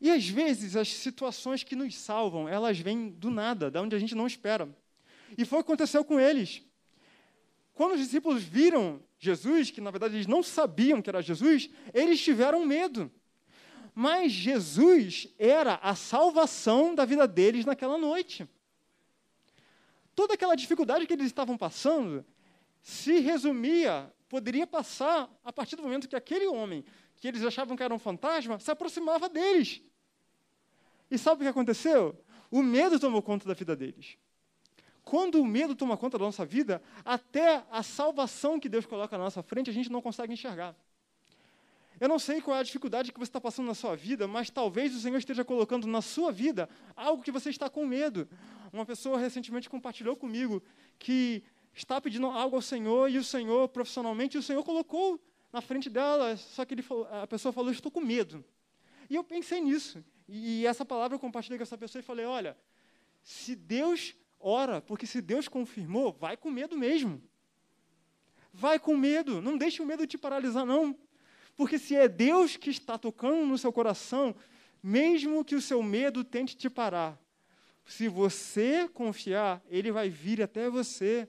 E 0.00 0.10
às 0.10 0.26
vezes 0.26 0.76
as 0.76 0.88
situações 0.88 1.62
que 1.62 1.76
nos 1.76 1.94
salvam, 1.94 2.48
elas 2.48 2.78
vêm 2.78 3.10
do 3.10 3.30
nada, 3.30 3.70
da 3.70 3.82
onde 3.82 3.94
a 3.94 3.98
gente 3.98 4.14
não 4.14 4.26
espera. 4.26 4.68
E 5.36 5.44
foi 5.44 5.58
o 5.58 5.62
que 5.62 5.70
aconteceu 5.70 6.04
com 6.04 6.18
eles. 6.18 6.62
Quando 7.74 7.92
os 7.92 8.00
discípulos 8.00 8.42
viram 8.42 9.00
Jesus, 9.18 9.70
que 9.70 9.80
na 9.80 9.90
verdade 9.90 10.16
eles 10.16 10.26
não 10.26 10.42
sabiam 10.42 11.02
que 11.02 11.10
era 11.10 11.22
Jesus, 11.22 11.68
eles 11.92 12.20
tiveram 12.20 12.64
medo. 12.64 13.10
Mas 13.94 14.32
Jesus 14.32 15.28
era 15.38 15.74
a 15.82 15.94
salvação 15.94 16.94
da 16.94 17.04
vida 17.04 17.28
deles 17.28 17.66
naquela 17.66 17.98
noite. 17.98 18.48
Toda 20.14 20.34
aquela 20.34 20.54
dificuldade 20.54 21.06
que 21.06 21.12
eles 21.12 21.26
estavam 21.26 21.56
passando 21.58 22.24
se 22.82 23.20
resumia, 23.20 24.12
poderia 24.28 24.66
passar 24.66 25.30
a 25.44 25.52
partir 25.52 25.76
do 25.76 25.82
momento 25.82 26.08
que 26.08 26.16
aquele 26.16 26.46
homem, 26.46 26.84
que 27.16 27.28
eles 27.28 27.44
achavam 27.44 27.76
que 27.76 27.82
era 27.82 27.94
um 27.94 27.98
fantasma, 27.98 28.58
se 28.58 28.70
aproximava 28.70 29.28
deles. 29.28 29.82
E 31.10 31.18
sabe 31.18 31.42
o 31.42 31.44
que 31.44 31.48
aconteceu? 31.48 32.18
O 32.50 32.62
medo 32.62 32.98
tomou 32.98 33.22
conta 33.22 33.46
da 33.46 33.54
vida 33.54 33.76
deles. 33.76 34.16
Quando 35.02 35.40
o 35.40 35.44
medo 35.44 35.74
toma 35.74 35.96
conta 35.96 36.18
da 36.18 36.24
nossa 36.24 36.44
vida, 36.44 36.82
até 37.04 37.64
a 37.70 37.82
salvação 37.82 38.60
que 38.60 38.68
Deus 38.68 38.86
coloca 38.86 39.16
na 39.18 39.24
nossa 39.24 39.42
frente, 39.42 39.70
a 39.70 39.72
gente 39.72 39.90
não 39.90 40.00
consegue 40.00 40.32
enxergar. 40.32 40.74
Eu 41.98 42.08
não 42.08 42.18
sei 42.18 42.40
qual 42.40 42.56
é 42.56 42.60
a 42.60 42.62
dificuldade 42.62 43.12
que 43.12 43.18
você 43.18 43.28
está 43.28 43.40
passando 43.40 43.66
na 43.66 43.74
sua 43.74 43.94
vida, 43.94 44.26
mas 44.26 44.48
talvez 44.48 44.94
o 44.94 45.00
Senhor 45.00 45.18
esteja 45.18 45.44
colocando 45.44 45.86
na 45.86 46.00
sua 46.00 46.32
vida 46.32 46.68
algo 46.96 47.22
que 47.22 47.30
você 47.30 47.50
está 47.50 47.68
com 47.68 47.84
medo. 47.84 48.26
Uma 48.72 48.86
pessoa 48.86 49.18
recentemente 49.18 49.68
compartilhou 49.68 50.16
comigo 50.16 50.62
que 50.98 51.42
está 51.74 52.00
pedindo 52.00 52.26
algo 52.26 52.56
ao 52.56 52.62
Senhor 52.62 53.10
e 53.10 53.18
o 53.18 53.24
Senhor, 53.24 53.68
profissionalmente, 53.68 54.38
o 54.38 54.42
Senhor 54.42 54.62
colocou 54.64 55.20
na 55.52 55.60
frente 55.60 55.90
dela, 55.90 56.36
só 56.36 56.64
que 56.64 56.80
falou, 56.82 57.08
a 57.10 57.26
pessoa 57.26 57.52
falou: 57.52 57.70
Estou 57.70 57.90
com 57.90 58.00
medo. 58.00 58.44
E 59.08 59.14
eu 59.14 59.24
pensei 59.24 59.60
nisso. 59.60 60.04
E 60.28 60.64
essa 60.66 60.84
palavra 60.84 61.16
eu 61.16 61.18
compartilhei 61.18 61.58
com 61.58 61.62
essa 61.62 61.78
pessoa 61.78 62.00
e 62.00 62.04
falei: 62.04 62.24
Olha, 62.24 62.56
se 63.22 63.56
Deus 63.56 64.14
ora, 64.38 64.80
porque 64.80 65.06
se 65.06 65.20
Deus 65.20 65.48
confirmou, 65.48 66.12
vai 66.12 66.36
com 66.36 66.50
medo 66.50 66.76
mesmo. 66.76 67.22
Vai 68.52 68.78
com 68.78 68.96
medo, 68.96 69.40
não 69.40 69.56
deixe 69.56 69.82
o 69.82 69.86
medo 69.86 70.06
te 70.06 70.18
paralisar, 70.18 70.64
não. 70.64 70.96
Porque 71.56 71.78
se 71.78 71.94
é 71.94 72.08
Deus 72.08 72.56
que 72.56 72.70
está 72.70 72.96
tocando 72.98 73.46
no 73.46 73.58
seu 73.58 73.72
coração, 73.72 74.34
mesmo 74.82 75.44
que 75.44 75.54
o 75.54 75.60
seu 75.60 75.82
medo 75.82 76.24
tente 76.24 76.56
te 76.56 76.70
parar, 76.70 77.20
se 77.84 78.08
você 78.08 78.88
confiar, 78.88 79.62
ele 79.68 79.90
vai 79.90 80.08
vir 80.08 80.42
até 80.42 80.70
você. 80.70 81.28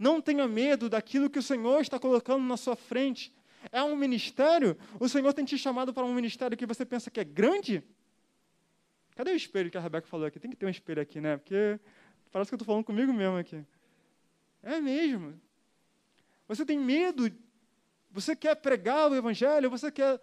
Não 0.00 0.18
tenha 0.18 0.48
medo 0.48 0.88
daquilo 0.88 1.28
que 1.28 1.38
o 1.38 1.42
Senhor 1.42 1.78
está 1.82 1.98
colocando 1.98 2.42
na 2.42 2.56
sua 2.56 2.74
frente. 2.74 3.30
É 3.70 3.82
um 3.82 3.94
ministério? 3.94 4.74
O 4.98 5.06
Senhor 5.06 5.30
tem 5.34 5.44
te 5.44 5.58
chamado 5.58 5.92
para 5.92 6.06
um 6.06 6.14
ministério 6.14 6.56
que 6.56 6.64
você 6.64 6.86
pensa 6.86 7.10
que 7.10 7.20
é 7.20 7.24
grande? 7.24 7.84
Cadê 9.14 9.32
o 9.32 9.36
espelho 9.36 9.70
que 9.70 9.76
a 9.76 9.80
Rebeca 9.80 10.06
falou 10.06 10.26
aqui? 10.26 10.40
Tem 10.40 10.50
que 10.50 10.56
ter 10.56 10.64
um 10.64 10.70
espelho 10.70 11.02
aqui, 11.02 11.20
né? 11.20 11.36
Porque 11.36 11.78
parece 12.32 12.50
que 12.50 12.54
eu 12.54 12.56
estou 12.56 12.64
falando 12.64 12.82
comigo 12.82 13.12
mesmo 13.12 13.36
aqui. 13.36 13.62
É 14.62 14.80
mesmo. 14.80 15.38
Você 16.48 16.64
tem 16.64 16.78
medo, 16.78 17.30
você 18.10 18.34
quer 18.34 18.54
pregar 18.54 19.10
o 19.10 19.14
evangelho, 19.14 19.68
você 19.68 19.92
quer 19.92 20.18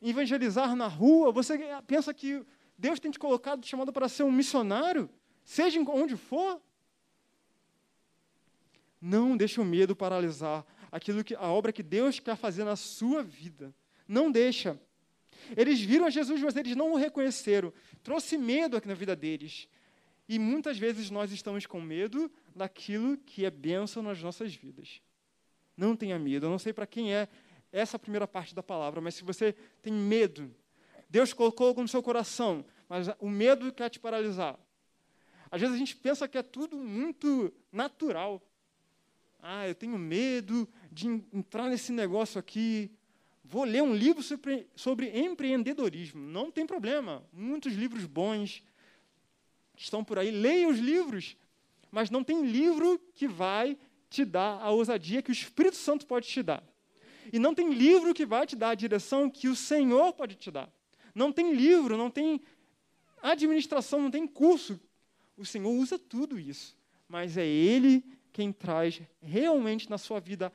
evangelizar 0.00 0.74
na 0.74 0.86
rua, 0.86 1.30
você 1.32 1.58
pensa 1.86 2.14
que 2.14 2.42
Deus 2.78 2.98
tem 2.98 3.10
te 3.10 3.18
colocado, 3.18 3.66
chamado 3.66 3.92
para 3.92 4.08
ser 4.08 4.22
um 4.22 4.32
missionário, 4.32 5.10
seja 5.44 5.78
onde 5.80 6.16
for. 6.16 6.62
Não 9.00 9.36
deixe 9.36 9.60
o 9.60 9.64
medo 9.64 9.94
paralisar 9.94 10.64
aquilo 10.90 11.22
que 11.22 11.34
a 11.34 11.46
obra 11.46 11.72
que 11.72 11.82
Deus 11.82 12.18
quer 12.18 12.36
fazer 12.36 12.64
na 12.64 12.76
sua 12.76 13.22
vida. 13.22 13.74
Não 14.06 14.30
deixa. 14.30 14.80
Eles 15.56 15.80
viram 15.80 16.10
Jesus, 16.10 16.40
mas 16.42 16.56
eles 16.56 16.74
não 16.74 16.92
o 16.92 16.96
reconheceram. 16.96 17.72
Trouxe 18.02 18.36
medo 18.36 18.76
aqui 18.76 18.88
na 18.88 18.94
vida 18.94 19.14
deles. 19.14 19.68
E 20.28 20.38
muitas 20.38 20.78
vezes 20.78 21.10
nós 21.10 21.32
estamos 21.32 21.64
com 21.64 21.80
medo 21.80 22.30
daquilo 22.54 23.16
que 23.16 23.44
é 23.44 23.50
bênção 23.50 24.02
nas 24.02 24.22
nossas 24.22 24.54
vidas. 24.54 25.00
Não 25.76 25.96
tenha 25.96 26.18
medo. 26.18 26.46
Eu 26.46 26.50
não 26.50 26.58
sei 26.58 26.72
para 26.72 26.86
quem 26.86 27.14
é 27.14 27.28
essa 27.72 27.98
primeira 27.98 28.26
parte 28.26 28.54
da 28.54 28.62
palavra, 28.62 29.00
mas 29.00 29.14
se 29.14 29.24
você 29.24 29.54
tem 29.80 29.92
medo, 29.92 30.54
Deus 31.08 31.32
colocou 31.32 31.74
no 31.74 31.88
seu 31.88 32.02
coração, 32.02 32.64
mas 32.88 33.08
o 33.18 33.28
medo 33.28 33.72
quer 33.72 33.88
te 33.88 34.00
paralisar. 34.00 34.58
Às 35.50 35.60
vezes 35.60 35.76
a 35.76 35.78
gente 35.78 35.96
pensa 35.96 36.28
que 36.28 36.36
é 36.36 36.42
tudo 36.42 36.76
muito 36.76 37.52
natural. 37.72 38.42
Ah, 39.40 39.68
eu 39.68 39.74
tenho 39.74 39.98
medo 39.98 40.68
de 40.90 41.06
entrar 41.32 41.68
nesse 41.68 41.92
negócio 41.92 42.38
aqui. 42.38 42.90
Vou 43.44 43.64
ler 43.64 43.82
um 43.82 43.94
livro 43.94 44.22
sobre, 44.22 44.66
sobre 44.74 45.18
empreendedorismo. 45.18 46.20
Não 46.20 46.50
tem 46.50 46.66
problema. 46.66 47.24
Muitos 47.32 47.72
livros 47.72 48.04
bons 48.04 48.62
estão 49.76 50.04
por 50.04 50.18
aí. 50.18 50.30
Leia 50.30 50.68
os 50.68 50.78
livros. 50.78 51.36
Mas 51.90 52.10
não 52.10 52.22
tem 52.22 52.44
livro 52.44 53.00
que 53.14 53.26
vai 53.26 53.78
te 54.10 54.24
dar 54.24 54.60
a 54.60 54.70
ousadia 54.70 55.22
que 55.22 55.30
o 55.30 55.32
Espírito 55.32 55.76
Santo 55.76 56.06
pode 56.06 56.26
te 56.26 56.42
dar. 56.42 56.62
E 57.32 57.38
não 57.38 57.54
tem 57.54 57.72
livro 57.72 58.14
que 58.14 58.26
vai 58.26 58.46
te 58.46 58.56
dar 58.56 58.70
a 58.70 58.74
direção 58.74 59.30
que 59.30 59.48
o 59.48 59.56
Senhor 59.56 60.12
pode 60.12 60.34
te 60.34 60.50
dar. 60.50 60.70
Não 61.14 61.32
tem 61.32 61.52
livro, 61.52 61.96
não 61.96 62.10
tem 62.10 62.40
administração, 63.22 64.00
não 64.00 64.10
tem 64.10 64.26
curso. 64.26 64.80
O 65.36 65.44
Senhor 65.44 65.70
usa 65.70 65.98
tudo 65.98 66.38
isso. 66.38 66.76
Mas 67.08 67.36
é 67.36 67.46
Ele 67.46 68.04
quem 68.38 68.52
traz 68.52 69.02
realmente 69.20 69.90
na 69.90 69.98
sua 69.98 70.20
vida 70.20 70.52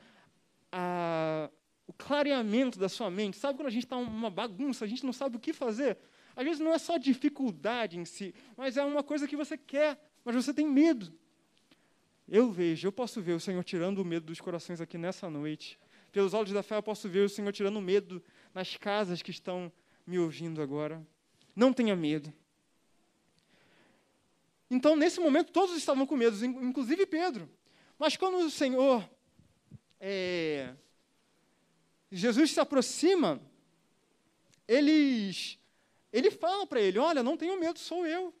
a, 0.72 1.50
o 1.86 1.92
clareamento 1.92 2.78
da 2.78 2.88
sua 2.88 3.10
mente. 3.10 3.36
Sabe 3.36 3.58
quando 3.58 3.66
a 3.66 3.70
gente 3.70 3.84
está 3.84 3.98
uma 3.98 4.30
bagunça, 4.30 4.86
a 4.86 4.88
gente 4.88 5.04
não 5.04 5.12
sabe 5.12 5.36
o 5.36 5.38
que 5.38 5.52
fazer? 5.52 5.98
Às 6.34 6.44
vezes 6.44 6.60
não 6.60 6.72
é 6.72 6.78
só 6.78 6.96
dificuldade 6.96 7.98
em 7.98 8.06
si, 8.06 8.34
mas 8.56 8.78
é 8.78 8.82
uma 8.82 9.02
coisa 9.02 9.28
que 9.28 9.36
você 9.36 9.58
quer, 9.58 10.02
mas 10.24 10.34
você 10.34 10.54
tem 10.54 10.66
medo. 10.66 11.12
Eu 12.26 12.50
vejo, 12.50 12.88
eu 12.88 12.92
posso 12.92 13.20
ver 13.20 13.34
o 13.34 13.40
Senhor 13.40 13.62
tirando 13.62 13.98
o 13.98 14.04
medo 14.04 14.24
dos 14.24 14.40
corações 14.40 14.80
aqui 14.80 14.96
nessa 14.96 15.28
noite. 15.28 15.78
Pelos 16.10 16.32
olhos 16.32 16.52
da 16.52 16.62
fé, 16.62 16.76
eu 16.76 16.82
posso 16.82 17.06
ver 17.06 17.26
o 17.26 17.28
Senhor 17.28 17.52
tirando 17.52 17.76
o 17.76 17.82
medo 17.82 18.24
nas 18.54 18.78
casas 18.78 19.20
que 19.20 19.30
estão 19.30 19.70
me 20.06 20.18
ouvindo 20.18 20.62
agora. 20.62 21.06
Não 21.54 21.70
tenha 21.70 21.94
medo. 21.94 22.32
Então, 24.70 24.96
nesse 24.96 25.20
momento, 25.20 25.52
todos 25.52 25.76
estavam 25.76 26.06
com 26.06 26.16
medo, 26.16 26.42
inclusive 26.46 27.04
Pedro. 27.04 27.46
Mas 27.98 28.16
quando 28.16 28.38
o 28.38 28.50
Senhor, 28.50 29.08
é, 30.00 30.74
Jesus 32.10 32.50
se 32.50 32.60
aproxima, 32.60 33.40
eles, 34.66 35.58
ele 36.12 36.30
fala 36.30 36.66
para 36.66 36.80
ele: 36.80 36.98
Olha, 36.98 37.22
não 37.22 37.36
tenho 37.36 37.58
medo, 37.58 37.78
sou 37.78 38.06
eu. 38.06 38.34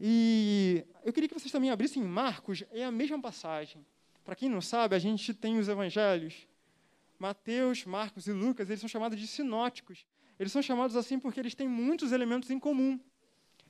E 0.00 0.84
eu 1.04 1.12
queria 1.12 1.28
que 1.28 1.34
vocês 1.34 1.52
também 1.52 1.70
abrissem 1.70 2.02
Marcos, 2.02 2.64
é 2.70 2.84
a 2.84 2.90
mesma 2.90 3.20
passagem. 3.20 3.84
Para 4.24 4.34
quem 4.34 4.48
não 4.48 4.60
sabe, 4.60 4.96
a 4.96 4.98
gente 4.98 5.32
tem 5.32 5.58
os 5.58 5.68
evangelhos. 5.68 6.46
Mateus, 7.18 7.84
Marcos 7.84 8.26
e 8.26 8.32
Lucas, 8.32 8.68
eles 8.68 8.80
são 8.80 8.88
chamados 8.88 9.18
de 9.18 9.26
sinóticos. 9.26 10.04
Eles 10.38 10.52
são 10.52 10.62
chamados 10.62 10.96
assim 10.96 11.18
porque 11.18 11.38
eles 11.38 11.54
têm 11.54 11.68
muitos 11.68 12.10
elementos 12.10 12.50
em 12.50 12.58
comum. 12.58 12.98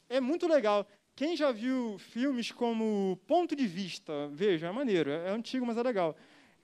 É 0.08 0.20
muito 0.20 0.46
legal. 0.46 0.88
Quem 1.16 1.37
já 1.37 1.52
viu 1.52 1.97
filmes 1.97 2.50
como 2.50 3.16
Ponto 3.25 3.54
de 3.54 3.68
Vista, 3.68 4.28
veja, 4.33 4.66
é 4.66 4.73
maneiro, 4.73 5.11
é 5.11 5.30
antigo, 5.30 5.64
mas 5.64 5.76
é 5.76 5.83
legal. 5.83 6.16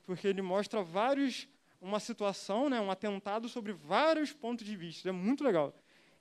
porque 0.05 0.27
ele 0.27 0.43
mostra 0.43 0.83
vários, 0.83 1.47
uma 1.81 2.01
situação, 2.01 2.69
né, 2.69 2.81
um 2.81 2.91
atentado 2.91 3.49
sobre 3.49 3.73
vários 3.73 4.33
pontos 4.33 4.67
de 4.67 4.75
vista. 4.75 5.09
É 5.09 5.13
muito 5.13 5.45
legal. 5.45 5.73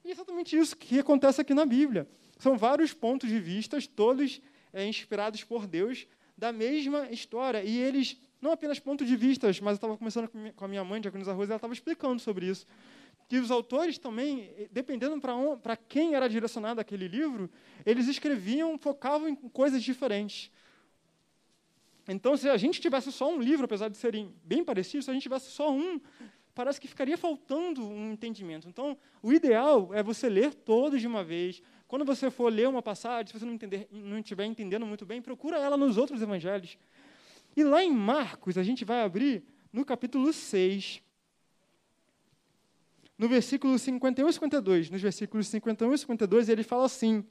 E 0.06 0.10
é 0.10 0.12
exatamente 0.12 0.56
isso 0.56 0.78
que 0.78 1.00
acontece 1.00 1.42
aqui 1.42 1.56
na 1.56 1.66
Bíblia. 1.66 2.08
São 2.38 2.56
vários 2.56 2.94
pontos 2.94 3.28
de 3.28 3.40
vista, 3.40 3.80
todos 3.96 4.40
é, 4.72 4.86
inspirados 4.86 5.44
por 5.44 5.66
Deus, 5.66 6.06
da 6.38 6.52
mesma 6.52 7.10
história. 7.10 7.64
E 7.64 7.80
eles, 7.80 8.16
não 8.40 8.52
apenas 8.52 8.80
pontos 8.80 9.08
de 9.08 9.16
vista, 9.16 9.48
mas 9.48 9.60
eu 9.60 9.72
estava 9.74 9.98
conversando 9.98 10.30
com 10.56 10.66
a 10.66 10.68
minha 10.68 10.84
mãe, 10.84 11.02
Diaconisa 11.02 11.34
Rosa, 11.34 11.54
ela 11.54 11.58
estava 11.58 11.74
explicando 11.74 12.22
sobre 12.22 12.46
isso. 12.46 12.68
Que 13.30 13.38
os 13.38 13.52
autores 13.52 13.98
também, 13.98 14.52
eh, 14.58 14.68
dependendo 14.72 15.18
para 15.62 15.78
quem 15.78 16.16
era 16.16 16.28
direcionado 16.28 16.82
aquele 16.82 17.08
livro, 17.08 17.50
eles 17.86 18.08
escreviam, 18.08 18.78
focavam 18.78 19.30
em 19.30 19.36
coisas 19.36 19.82
diferentes. 19.82 20.52
Então, 22.08 22.36
se 22.36 22.50
a 22.50 22.58
gente 22.58 22.82
tivesse 22.82 23.12
só 23.12 23.32
um 23.32 23.40
livro, 23.40 23.66
apesar 23.66 23.88
de 23.88 23.98
serem 23.98 24.34
bem 24.44 24.64
parecidos, 24.64 25.06
se 25.06 25.12
a 25.12 25.14
gente 25.14 25.24
tivesse 25.24 25.52
só 25.52 25.72
um, 25.72 26.02
parece 26.56 26.82
que 26.82 26.88
ficaria 26.88 27.18
faltando 27.18 27.88
um 27.88 28.12
entendimento. 28.12 28.68
Então, 28.68 28.98
o 29.22 29.32
ideal 29.32 29.94
é 29.94 30.02
você 30.02 30.28
ler 30.28 30.54
todos 30.54 31.00
de 31.00 31.06
uma 31.08 31.24
vez. 31.24 31.62
Quando 31.88 32.04
você 32.04 32.32
for 32.32 32.52
ler 32.52 32.68
uma 32.68 32.82
passagem, 32.82 33.28
se 33.28 33.34
você 33.34 33.46
não, 33.46 33.54
entender, 33.54 33.88
não 33.92 34.18
estiver 34.18 34.46
entendendo 34.46 34.86
muito 34.86 35.06
bem, 35.06 35.22
procura 35.22 35.58
ela 35.60 35.78
nos 35.78 35.98
outros 35.98 36.22
evangelhos. 36.22 36.80
E 37.56 37.64
lá 37.64 37.84
em 37.84 37.92
Marcos, 37.92 38.58
a 38.58 38.64
gente 38.64 38.84
vai 38.84 39.04
abrir 39.04 39.44
no 39.72 39.86
capítulo 39.86 40.34
6, 40.34 41.02
no 43.20 43.30
versículo 43.30 43.78
51 43.78 44.28
e 44.28 44.34
52. 44.34 44.90
Nos 44.90 45.02
versículos 45.02 45.48
51 45.50 45.94
e 45.94 45.98
52, 46.00 46.50
ele 46.50 46.64
fala 46.64 46.86
assim: 46.86 47.24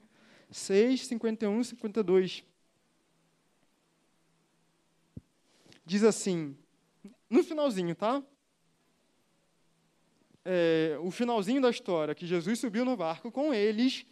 6, 0.49 1.07
51 1.07 1.59
e 1.59 1.65
52. 1.65 2.43
diz 5.89 6.03
assim, 6.03 6.55
no 7.27 7.43
finalzinho, 7.43 7.95
tá? 7.95 8.21
É, 10.45 10.95
o 11.01 11.09
finalzinho 11.09 11.59
da 11.59 11.71
história, 11.71 12.13
que 12.13 12.27
Jesus 12.27 12.59
subiu 12.59 12.85
no 12.85 12.95
barco 12.95 13.31
com 13.31 13.51
eles 13.51 14.05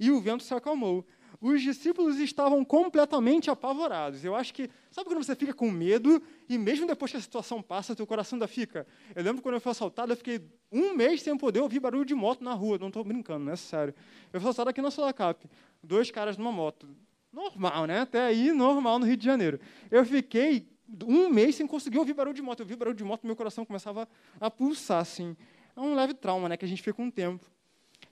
e 0.00 0.10
o 0.10 0.20
vento 0.20 0.42
se 0.42 0.52
acalmou. 0.52 1.06
Os 1.40 1.62
discípulos 1.62 2.18
estavam 2.18 2.62
completamente 2.62 3.50
apavorados. 3.50 4.22
Eu 4.22 4.34
acho 4.34 4.52
que, 4.52 4.68
sabe 4.90 5.08
quando 5.08 5.24
você 5.24 5.34
fica 5.34 5.54
com 5.54 5.70
medo 5.70 6.22
e 6.46 6.58
mesmo 6.58 6.86
depois 6.86 7.10
que 7.10 7.16
a 7.16 7.20
situação 7.20 7.62
passa, 7.62 7.96
teu 7.96 8.06
coração 8.06 8.36
ainda 8.36 8.46
fica? 8.46 8.86
Eu 9.14 9.22
lembro 9.22 9.40
quando 9.40 9.54
eu 9.54 9.60
fui 9.60 9.70
assaltado, 9.70 10.12
eu 10.12 10.16
fiquei 10.16 10.40
um 10.70 10.94
mês 10.94 11.22
sem 11.22 11.34
poder 11.38 11.60
ouvir 11.60 11.80
barulho 11.80 12.04
de 12.04 12.14
moto 12.14 12.44
na 12.44 12.52
rua. 12.52 12.76
Não 12.76 12.88
estou 12.88 13.02
brincando, 13.02 13.46
não 13.46 13.52
é 13.52 13.56
sério. 13.56 13.94
Eu 14.30 14.38
fui 14.38 14.50
assaltado 14.50 14.68
aqui 14.68 14.82
na 14.82 14.90
Solacap. 14.90 15.48
Dois 15.82 16.10
caras 16.10 16.36
numa 16.36 16.52
moto. 16.52 16.86
Normal, 17.32 17.86
né? 17.86 18.00
Até 18.00 18.20
aí, 18.20 18.52
normal 18.52 18.98
no 18.98 19.06
Rio 19.06 19.16
de 19.16 19.24
Janeiro. 19.24 19.58
Eu 19.90 20.04
fiquei 20.04 20.68
um 21.06 21.30
mês 21.30 21.54
sem 21.54 21.66
conseguir 21.66 21.98
ouvir 21.98 22.12
barulho 22.12 22.34
de 22.34 22.42
moto. 22.42 22.60
Eu 22.60 22.66
vi 22.66 22.76
barulho 22.76 22.96
de 22.96 23.04
moto, 23.04 23.26
meu 23.26 23.36
coração 23.36 23.64
começava 23.64 24.06
a 24.38 24.50
pulsar, 24.50 25.00
assim. 25.00 25.34
É 25.74 25.80
um 25.80 25.94
leve 25.94 26.12
trauma, 26.12 26.50
né, 26.50 26.56
que 26.58 26.66
a 26.66 26.68
gente 26.68 26.82
fica 26.82 27.00
um 27.00 27.10
tempo. 27.10 27.50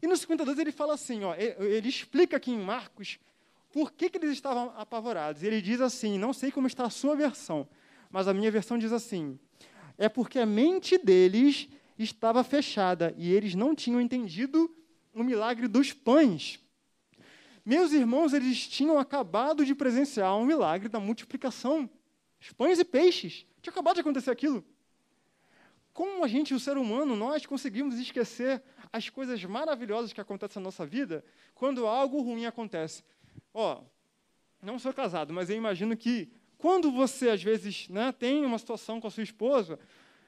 E 0.00 0.06
no 0.06 0.16
52 0.16 0.58
ele 0.58 0.72
fala 0.72 0.94
assim, 0.94 1.24
ó, 1.24 1.34
ele 1.34 1.88
explica 1.88 2.36
aqui 2.36 2.50
em 2.52 2.58
Marcos 2.58 3.18
por 3.72 3.92
que, 3.92 4.08
que 4.08 4.18
eles 4.18 4.32
estavam 4.32 4.72
apavorados. 4.76 5.42
Ele 5.42 5.60
diz 5.60 5.80
assim, 5.80 6.18
não 6.18 6.32
sei 6.32 6.50
como 6.50 6.66
está 6.66 6.84
a 6.84 6.90
sua 6.90 7.16
versão, 7.16 7.68
mas 8.10 8.28
a 8.28 8.34
minha 8.34 8.50
versão 8.50 8.78
diz 8.78 8.92
assim, 8.92 9.38
é 9.96 10.08
porque 10.08 10.38
a 10.38 10.46
mente 10.46 10.96
deles 10.98 11.68
estava 11.98 12.44
fechada 12.44 13.14
e 13.16 13.32
eles 13.32 13.54
não 13.54 13.74
tinham 13.74 14.00
entendido 14.00 14.70
o 15.12 15.24
milagre 15.24 15.66
dos 15.66 15.92
pães. 15.92 16.60
Meus 17.64 17.92
irmãos, 17.92 18.32
eles 18.32 18.66
tinham 18.66 18.98
acabado 18.98 19.64
de 19.64 19.74
presenciar 19.74 20.36
um 20.36 20.46
milagre 20.46 20.88
da 20.88 21.00
multiplicação 21.00 21.90
pães 22.56 22.78
e 22.78 22.84
peixes. 22.84 23.44
Tinha 23.60 23.72
acabado 23.72 23.96
de 23.96 24.00
acontecer 24.00 24.30
aquilo. 24.30 24.64
Como 25.98 26.24
a 26.24 26.28
gente, 26.28 26.54
o 26.54 26.60
ser 26.60 26.78
humano, 26.78 27.16
nós 27.16 27.44
conseguimos 27.44 27.98
esquecer 27.98 28.62
as 28.92 29.10
coisas 29.10 29.44
maravilhosas 29.44 30.12
que 30.12 30.20
acontecem 30.20 30.60
na 30.60 30.66
nossa 30.68 30.86
vida 30.86 31.24
quando 31.56 31.88
algo 31.88 32.22
ruim 32.22 32.46
acontece? 32.46 33.02
Ó, 33.52 33.82
não 34.62 34.78
sou 34.78 34.92
casado, 34.92 35.34
mas 35.34 35.50
eu 35.50 35.56
imagino 35.56 35.96
que 35.96 36.30
quando 36.56 36.92
você, 36.92 37.30
às 37.30 37.42
vezes, 37.42 37.88
né, 37.88 38.12
tem 38.12 38.44
uma 38.44 38.60
situação 38.60 39.00
com 39.00 39.08
a 39.08 39.10
sua 39.10 39.24
esposa, 39.24 39.76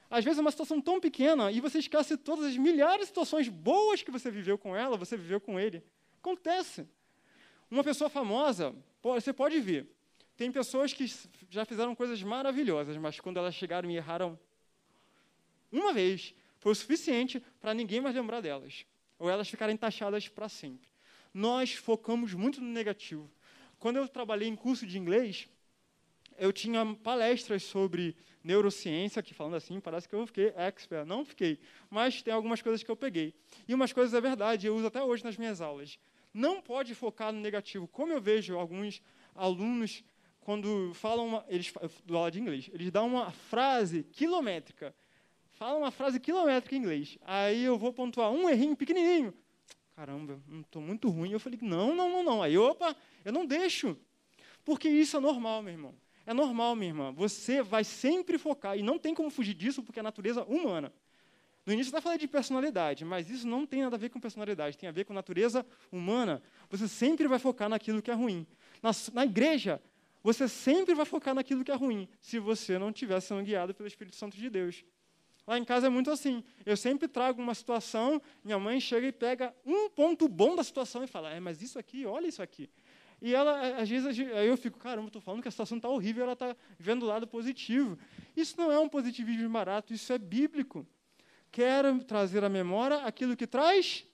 às 0.09 0.25
vezes 0.25 0.39
é 0.39 0.41
uma 0.41 0.51
situação 0.51 0.81
tão 0.81 0.99
pequena 0.99 1.49
e 1.49 1.61
você 1.61 1.79
esquece 1.79 2.17
todas 2.17 2.47
as 2.47 2.57
milhares 2.57 3.03
de 3.03 3.05
situações 3.05 3.47
boas 3.47 4.03
que 4.03 4.11
você 4.11 4.29
viveu 4.29 4.57
com 4.57 4.75
ela, 4.75 4.97
você 4.97 5.15
viveu 5.15 5.39
com 5.39 5.57
ele. 5.57 5.81
Acontece. 6.19 6.85
Uma 7.69 7.81
pessoa 7.81 8.09
famosa, 8.09 8.75
você 9.01 9.31
pode 9.31 9.57
ver, 9.61 9.89
tem 10.35 10.51
pessoas 10.51 10.91
que 10.91 11.09
já 11.49 11.63
fizeram 11.63 11.95
coisas 11.95 12.21
maravilhosas, 12.21 12.97
mas 12.97 13.21
quando 13.21 13.37
elas 13.37 13.55
chegaram 13.55 13.89
e 13.89 13.95
erraram 13.95 14.37
uma 15.79 15.93
vez, 15.93 16.33
foi 16.59 16.71
o 16.71 16.75
suficiente 16.75 17.41
para 17.59 17.73
ninguém 17.73 18.01
mais 18.01 18.15
lembrar 18.15 18.41
delas, 18.41 18.85
ou 19.17 19.29
elas 19.29 19.49
ficarem 19.49 19.77
taxadas 19.77 20.27
para 20.27 20.49
sempre. 20.49 20.89
Nós 21.33 21.73
focamos 21.73 22.33
muito 22.33 22.59
no 22.59 22.67
negativo. 22.67 23.29
Quando 23.79 23.97
eu 23.97 24.07
trabalhei 24.07 24.47
em 24.47 24.55
curso 24.55 24.85
de 24.85 24.97
inglês, 24.97 25.47
eu 26.37 26.51
tinha 26.51 26.85
palestras 27.03 27.63
sobre 27.63 28.15
neurociência, 28.43 29.21
que 29.21 29.33
falando 29.33 29.55
assim, 29.55 29.79
parece 29.79 30.07
que 30.07 30.15
eu 30.15 30.25
fiquei 30.25 30.53
expert. 30.55 31.05
Não 31.05 31.23
fiquei, 31.23 31.59
mas 31.89 32.21
tem 32.21 32.33
algumas 32.33 32.61
coisas 32.61 32.83
que 32.83 32.89
eu 32.89 32.95
peguei. 32.95 33.33
E 33.67 33.73
umas 33.73 33.93
coisas 33.93 34.13
é 34.13 34.21
verdade, 34.21 34.67
eu 34.67 34.75
uso 34.75 34.87
até 34.87 35.01
hoje 35.01 35.23
nas 35.23 35.37
minhas 35.37 35.61
aulas. 35.61 35.99
Não 36.33 36.61
pode 36.61 36.95
focar 36.95 37.31
no 37.31 37.39
negativo. 37.39 37.87
Como 37.87 38.11
eu 38.11 38.21
vejo 38.21 38.57
alguns 38.57 39.01
alunos 39.35 40.03
quando 40.39 40.91
falam, 40.95 41.27
uma, 41.27 41.45
eles 41.47 41.71
do 42.03 42.17
aula 42.17 42.31
de 42.31 42.39
inglês, 42.39 42.69
eles 42.73 42.89
dão 42.91 43.07
uma 43.07 43.31
frase 43.31 44.03
quilométrica. 44.11 44.95
Falam 45.61 45.81
uma 45.81 45.91
frase 45.91 46.19
quilométrica 46.19 46.75
em 46.75 46.79
inglês. 46.79 47.19
Aí 47.23 47.63
eu 47.63 47.77
vou 47.77 47.93
pontuar 47.93 48.31
um 48.31 48.49
errinho 48.49 48.75
pequenininho. 48.75 49.31
Caramba, 49.95 50.41
estou 50.59 50.81
muito 50.81 51.07
ruim. 51.07 51.33
Eu 51.33 51.39
falei, 51.39 51.59
não, 51.61 51.93
não, 51.93 52.09
não, 52.09 52.23
não. 52.23 52.41
Aí, 52.41 52.57
opa, 52.57 52.95
eu 53.23 53.31
não 53.31 53.45
deixo. 53.45 53.95
Porque 54.65 54.89
isso 54.89 55.17
é 55.17 55.19
normal, 55.19 55.61
meu 55.61 55.71
irmão. 55.71 55.93
É 56.25 56.33
normal, 56.33 56.75
minha 56.75 56.89
irmã. 56.89 57.11
Você 57.11 57.61
vai 57.61 57.83
sempre 57.83 58.39
focar, 58.39 58.75
e 58.75 58.81
não 58.81 58.97
tem 58.97 59.13
como 59.13 59.29
fugir 59.29 59.53
disso, 59.53 59.83
porque 59.83 59.99
é 59.99 60.01
a 60.01 60.03
natureza 60.03 60.43
humana. 60.45 60.91
No 61.63 61.73
início 61.73 61.95
eu 61.95 62.01
falei 62.01 62.17
de 62.17 62.27
personalidade, 62.27 63.05
mas 63.05 63.29
isso 63.29 63.47
não 63.47 63.63
tem 63.63 63.83
nada 63.83 63.95
a 63.95 63.99
ver 63.99 64.09
com 64.09 64.19
personalidade, 64.19 64.75
tem 64.75 64.89
a 64.89 64.91
ver 64.91 65.05
com 65.05 65.13
natureza 65.13 65.63
humana. 65.91 66.41
Você 66.71 66.87
sempre 66.87 67.27
vai 67.27 67.37
focar 67.37 67.69
naquilo 67.69 68.01
que 68.01 68.09
é 68.09 68.15
ruim. 68.15 68.47
Na, 68.81 68.89
na 69.13 69.25
igreja, 69.25 69.79
você 70.23 70.47
sempre 70.47 70.95
vai 70.95 71.05
focar 71.05 71.35
naquilo 71.35 71.63
que 71.63 71.69
é 71.69 71.75
ruim, 71.75 72.09
se 72.19 72.39
você 72.39 72.79
não 72.79 72.89
estiver 72.89 73.19
sendo 73.19 73.43
guiado 73.43 73.75
pelo 73.75 73.85
Espírito 73.85 74.15
Santo 74.15 74.35
de 74.35 74.49
Deus. 74.49 74.83
Lá 75.51 75.57
em 75.57 75.65
casa 75.65 75.87
é 75.87 75.89
muito 75.89 76.09
assim. 76.09 76.41
Eu 76.65 76.77
sempre 76.77 77.09
trago 77.09 77.41
uma 77.41 77.53
situação, 77.53 78.21
minha 78.41 78.57
mãe 78.57 78.79
chega 78.79 79.07
e 79.07 79.11
pega 79.11 79.53
um 79.65 79.89
ponto 79.89 80.29
bom 80.29 80.55
da 80.55 80.63
situação 80.63 81.03
e 81.03 81.07
fala: 81.07 81.29
é, 81.29 81.41
mas 81.41 81.61
isso 81.61 81.77
aqui, 81.77 82.05
olha 82.05 82.25
isso 82.25 82.41
aqui. 82.41 82.69
E 83.21 83.35
ela, 83.35 83.59
às 83.75 83.89
vezes, 83.89 84.17
eu 84.17 84.55
fico, 84.55 84.79
caramba, 84.79 85.07
estou 85.07 85.21
falando 85.21 85.41
que 85.41 85.49
a 85.49 85.51
situação 85.51 85.75
está 85.75 85.89
horrível, 85.89 86.23
ela 86.23 86.31
está 86.31 86.55
vendo 86.79 87.03
o 87.03 87.05
lado 87.05 87.27
positivo. 87.27 87.99
Isso 88.33 88.55
não 88.57 88.71
é 88.71 88.79
um 88.79 88.87
positivismo 88.87 89.49
barato, 89.49 89.93
isso 89.93 90.13
é 90.13 90.17
bíblico. 90.17 90.87
Quero 91.51 92.01
trazer 92.05 92.45
à 92.45 92.49
memória 92.49 92.99
aquilo 92.99 93.35
que 93.35 93.45
traz 93.45 94.07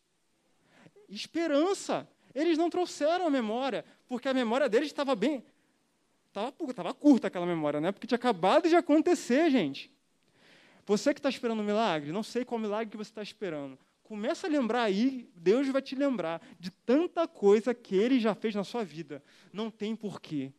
esperança. 1.08 2.10
Eles 2.34 2.58
não 2.58 2.68
trouxeram 2.68 3.28
a 3.28 3.30
memória, 3.30 3.86
porque 4.08 4.28
a 4.28 4.34
memória 4.34 4.68
deles 4.68 4.88
estava 4.88 5.14
bem, 5.14 5.46
Estava 6.30 6.52
tava 6.74 6.94
curta 6.96 7.28
aquela 7.28 7.46
memória, 7.46 7.80
né? 7.80 7.92
Porque 7.92 8.08
tinha 8.08 8.16
acabado 8.16 8.68
de 8.68 8.76
acontecer, 8.76 9.52
gente. 9.52 9.96
Você 10.88 11.14
que 11.14 11.20
está 11.20 11.28
esperando 11.28 11.60
um 11.60 11.66
milagre, 11.66 12.14
não 12.14 12.24
sei 12.24 12.46
qual 12.46 12.58
milagre 12.58 12.90
que 12.90 12.96
você 12.96 13.12
está 13.12 13.22
esperando. 13.22 13.78
Começa 14.04 14.48
a 14.48 14.50
lembrar 14.50 14.84
aí, 14.84 15.30
Deus 15.36 15.68
vai 15.68 15.82
te 15.82 15.96
lembrar 15.96 16.42
de 16.58 16.72
tanta 16.72 17.28
coisa 17.28 17.74
que 17.74 17.94
Ele 17.94 18.22
já 18.22 18.34
fez 18.34 18.56
na 18.56 18.64
sua 18.64 18.86
vida. 18.86 19.22
Não 19.52 19.70
tem 19.70 19.98
porquê. 19.98 20.50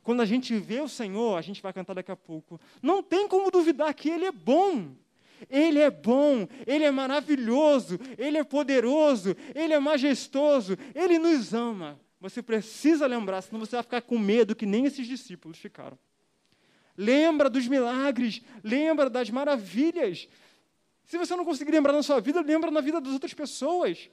Quando 0.00 0.22
a 0.22 0.24
gente 0.24 0.56
vê 0.56 0.80
o 0.80 0.88
Senhor, 0.88 1.36
a 1.36 1.42
gente 1.42 1.60
vai 1.60 1.72
cantar 1.72 1.94
daqui 1.94 2.12
a 2.12 2.16
pouco. 2.16 2.60
Não 2.80 3.02
tem 3.02 3.26
como 3.26 3.50
duvidar 3.50 3.92
que 3.92 4.08
Ele 4.08 4.24
é 4.24 4.30
bom. 4.30 4.94
Ele 5.50 5.80
é 5.80 5.90
bom, 5.90 6.46
Ele 6.64 6.84
é 6.84 6.90
maravilhoso, 6.92 7.98
Ele 8.16 8.38
é 8.38 8.44
poderoso, 8.44 9.36
Ele 9.52 9.74
é 9.74 9.80
majestoso, 9.80 10.78
Ele 10.94 11.18
nos 11.18 11.52
ama. 11.52 12.00
Você 12.20 12.40
precisa 12.40 13.04
lembrar, 13.08 13.42
senão 13.42 13.58
você 13.58 13.74
vai 13.74 13.82
ficar 13.82 14.02
com 14.02 14.16
medo 14.16 14.54
que 14.54 14.64
nem 14.64 14.86
esses 14.86 15.08
discípulos 15.08 15.58
ficaram. 15.58 15.98
Lembra 16.96 17.48
dos 17.48 17.66
milagres, 17.66 18.42
lembra 18.62 19.08
das 19.08 19.30
maravilhas. 19.30 20.28
Se 21.04 21.18
você 21.18 21.34
não 21.34 21.44
conseguir 21.44 21.72
lembrar 21.72 21.92
na 21.92 22.02
sua 22.02 22.20
vida, 22.20 22.40
lembra 22.40 22.70
na 22.70 22.80
vida 22.80 23.00
das 23.00 23.12
outras 23.12 23.34
pessoas. 23.34 24.10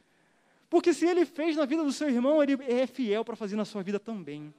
Porque 0.69 0.93
se 0.93 1.05
ele 1.05 1.25
fez 1.25 1.55
na 1.55 1.65
vida 1.65 1.83
do 1.83 1.91
seu 1.91 2.09
irmão, 2.09 2.41
ele 2.41 2.57
é 2.67 2.85
fiel 2.85 3.25
para 3.25 3.35
fazer 3.35 3.55
na 3.55 3.65
sua 3.65 3.81
vida 3.81 3.99
também. 3.99 4.53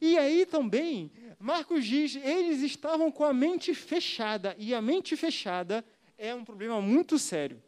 E 0.00 0.18
aí 0.18 0.44
também, 0.44 1.10
Marcos 1.38 1.84
diz, 1.84 2.16
eles 2.16 2.60
estavam 2.60 3.10
com 3.10 3.24
a 3.24 3.32
mente 3.32 3.74
fechada, 3.74 4.54
e 4.58 4.74
a 4.74 4.82
mente 4.82 5.16
fechada 5.16 5.84
é 6.18 6.34
um 6.34 6.44
problema 6.44 6.80
muito 6.80 7.18
sério. 7.18 7.62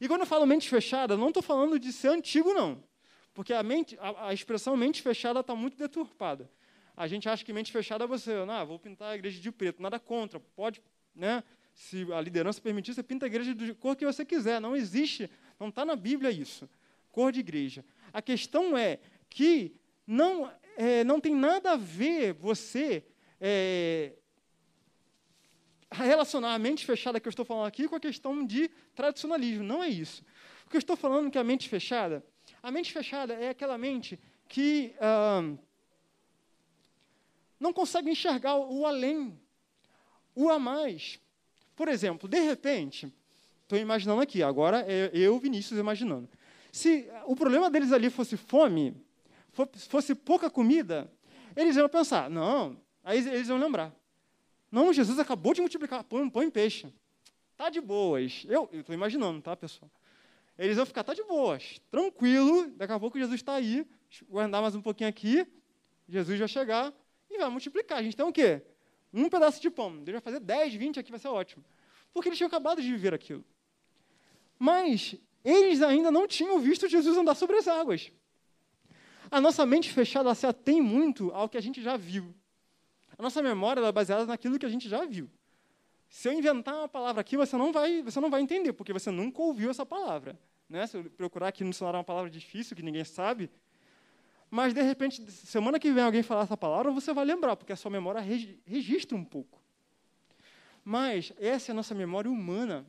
E 0.00 0.08
quando 0.08 0.22
eu 0.22 0.26
falo 0.26 0.46
mente 0.46 0.68
fechada, 0.68 1.16
não 1.16 1.28
estou 1.28 1.42
falando 1.42 1.78
de 1.78 1.92
ser 1.92 2.08
antigo, 2.08 2.52
não. 2.52 2.82
Porque 3.32 3.52
a, 3.52 3.62
mente, 3.62 3.96
a, 4.00 4.28
a 4.28 4.34
expressão 4.34 4.76
mente 4.76 5.00
fechada 5.00 5.40
está 5.40 5.54
muito 5.54 5.76
deturpada. 5.76 6.50
A 6.96 7.06
gente 7.06 7.28
acha 7.28 7.44
que 7.44 7.52
mente 7.52 7.70
fechada 7.70 8.04
é 8.04 8.06
você, 8.06 8.44
não, 8.46 8.66
vou 8.66 8.78
pintar 8.78 9.12
a 9.12 9.14
igreja 9.14 9.38
de 9.38 9.52
preto, 9.52 9.82
nada 9.82 10.00
contra, 10.00 10.40
pode, 10.40 10.82
né? 11.14 11.44
Se 11.74 12.10
a 12.10 12.20
liderança 12.22 12.58
permitir, 12.58 12.94
você 12.94 13.02
pinta 13.02 13.26
a 13.26 13.28
igreja 13.28 13.54
de 13.54 13.74
cor 13.74 13.94
que 13.94 14.06
você 14.06 14.24
quiser. 14.24 14.58
Não 14.62 14.74
existe, 14.74 15.30
não 15.60 15.68
está 15.68 15.84
na 15.84 15.94
Bíblia 15.94 16.30
isso, 16.30 16.66
cor 17.12 17.30
de 17.30 17.40
igreja. 17.40 17.84
A 18.14 18.22
questão 18.22 18.78
é 18.78 18.98
que 19.28 19.76
não, 20.06 20.50
é, 20.78 21.04
não 21.04 21.20
tem 21.20 21.34
nada 21.34 21.72
a 21.72 21.76
ver 21.76 22.32
você 22.32 23.04
é, 23.38 24.14
relacionar 25.90 26.54
a 26.54 26.58
mente 26.58 26.86
fechada 26.86 27.20
que 27.20 27.28
eu 27.28 27.30
estou 27.30 27.44
falando 27.44 27.66
aqui 27.66 27.88
com 27.88 27.96
a 27.96 28.00
questão 28.00 28.44
de 28.44 28.70
tradicionalismo. 28.94 29.62
Não 29.62 29.84
é 29.84 29.88
isso. 29.88 30.24
O 30.66 30.70
que 30.70 30.76
eu 30.76 30.80
estou 30.80 30.96
falando 30.96 31.30
que 31.30 31.38
a 31.38 31.44
mente 31.44 31.68
fechada, 31.68 32.24
a 32.62 32.70
mente 32.70 32.90
fechada 32.90 33.34
é 33.34 33.50
aquela 33.50 33.76
mente 33.76 34.18
que 34.48 34.94
ah, 34.98 35.42
não 37.58 37.72
consegue 37.72 38.10
enxergar 38.10 38.56
o 38.56 38.86
além, 38.86 39.38
o 40.34 40.50
a 40.50 40.58
mais. 40.58 41.18
Por 41.74 41.88
exemplo, 41.88 42.28
de 42.28 42.40
repente, 42.40 43.12
estou 43.62 43.78
imaginando 43.78 44.20
aqui, 44.20 44.42
agora 44.42 44.84
é 44.86 45.10
eu, 45.12 45.38
Vinícius, 45.38 45.78
imaginando. 45.78 46.28
Se 46.72 47.08
o 47.24 47.34
problema 47.34 47.70
deles 47.70 47.92
ali 47.92 48.10
fosse 48.10 48.36
fome, 48.36 48.94
fosse 49.88 50.14
pouca 50.14 50.50
comida, 50.50 51.10
eles 51.54 51.76
iam 51.76 51.88
pensar, 51.88 52.28
não, 52.28 52.78
aí 53.02 53.18
eles 53.18 53.48
iam 53.48 53.58
lembrar. 53.58 53.94
Não, 54.70 54.92
Jesus 54.92 55.18
acabou 55.18 55.54
de 55.54 55.60
multiplicar 55.60 56.04
pão, 56.04 56.28
pão 56.28 56.42
e 56.42 56.50
peixe. 56.50 56.92
Tá 57.56 57.70
de 57.70 57.80
boas. 57.80 58.44
Eu 58.48 58.68
estou 58.72 58.94
imaginando, 58.94 59.40
tá, 59.40 59.56
pessoal? 59.56 59.90
Eles 60.58 60.76
vão 60.76 60.84
ficar, 60.86 61.04
tá 61.04 61.14
de 61.14 61.22
boas, 61.24 61.80
tranquilo, 61.90 62.70
daqui 62.76 62.92
a 62.92 62.98
pouco 62.98 63.18
Jesus 63.18 63.40
está 63.40 63.54
aí, 63.54 63.86
vou 64.28 64.40
andar 64.40 64.62
mais 64.62 64.74
um 64.74 64.80
pouquinho 64.80 65.08
aqui, 65.08 65.46
Jesus 66.08 66.38
vai 66.38 66.48
chegar 66.48 66.94
vai 67.38 67.48
multiplicar. 67.48 67.98
A 67.98 68.02
gente 68.02 68.16
tem 68.16 68.24
o 68.24 68.32
quê? 68.32 68.62
Um 69.12 69.28
pedaço 69.28 69.60
de 69.60 69.70
pão. 69.70 70.02
Deus 70.02 70.14
vai 70.14 70.20
fazer 70.20 70.40
10, 70.40 70.74
20 70.74 71.00
aqui, 71.00 71.10
vai 71.10 71.20
ser 71.20 71.28
ótimo. 71.28 71.64
Porque 72.12 72.28
eles 72.28 72.38
tinham 72.38 72.48
acabado 72.48 72.80
de 72.80 72.90
viver 72.90 73.14
aquilo. 73.14 73.44
Mas 74.58 75.14
eles 75.44 75.82
ainda 75.82 76.10
não 76.10 76.26
tinham 76.26 76.58
visto 76.58 76.88
Jesus 76.88 77.16
andar 77.16 77.34
sobre 77.34 77.56
as 77.56 77.68
águas. 77.68 78.10
A 79.30 79.40
nossa 79.40 79.66
mente 79.66 79.92
fechada 79.92 80.34
se 80.34 80.46
atém 80.46 80.80
muito 80.80 81.30
ao 81.32 81.48
que 81.48 81.56
a 81.56 81.60
gente 81.60 81.82
já 81.82 81.96
viu. 81.96 82.34
A 83.18 83.22
nossa 83.22 83.42
memória 83.42 83.80
é 83.80 83.92
baseada 83.92 84.26
naquilo 84.26 84.58
que 84.58 84.66
a 84.66 84.68
gente 84.68 84.88
já 84.88 85.04
viu. 85.04 85.30
Se 86.08 86.28
eu 86.28 86.32
inventar 86.32 86.74
uma 86.74 86.88
palavra 86.88 87.20
aqui, 87.20 87.36
você 87.36 87.56
não 87.56 87.72
vai, 87.72 88.02
você 88.02 88.20
não 88.20 88.30
vai 88.30 88.40
entender, 88.40 88.72
porque 88.72 88.92
você 88.92 89.10
nunca 89.10 89.42
ouviu 89.42 89.70
essa 89.70 89.84
palavra. 89.84 90.38
Né? 90.68 90.86
Se 90.86 90.96
eu 90.96 91.04
procurar 91.04 91.48
aqui 91.48 91.64
no 91.64 91.72
celular 91.72 91.98
uma 91.98 92.04
palavra 92.04 92.30
difícil 92.30 92.76
que 92.76 92.82
ninguém 92.82 93.04
sabe, 93.04 93.50
mas 94.50 94.72
de 94.72 94.82
repente, 94.82 95.30
semana 95.30 95.78
que 95.78 95.92
vem 95.92 96.04
alguém 96.04 96.22
falar 96.22 96.42
essa 96.42 96.56
palavra, 96.56 96.90
você 96.92 97.12
vai 97.12 97.24
lembrar, 97.24 97.56
porque 97.56 97.72
a 97.72 97.76
sua 97.76 97.90
memória 97.90 98.20
registra 98.64 99.16
um 99.16 99.24
pouco. 99.24 99.60
Mas 100.84 101.32
essa 101.38 101.70
é 101.70 101.72
a 101.72 101.76
nossa 101.76 101.94
memória 101.94 102.30
humana. 102.30 102.86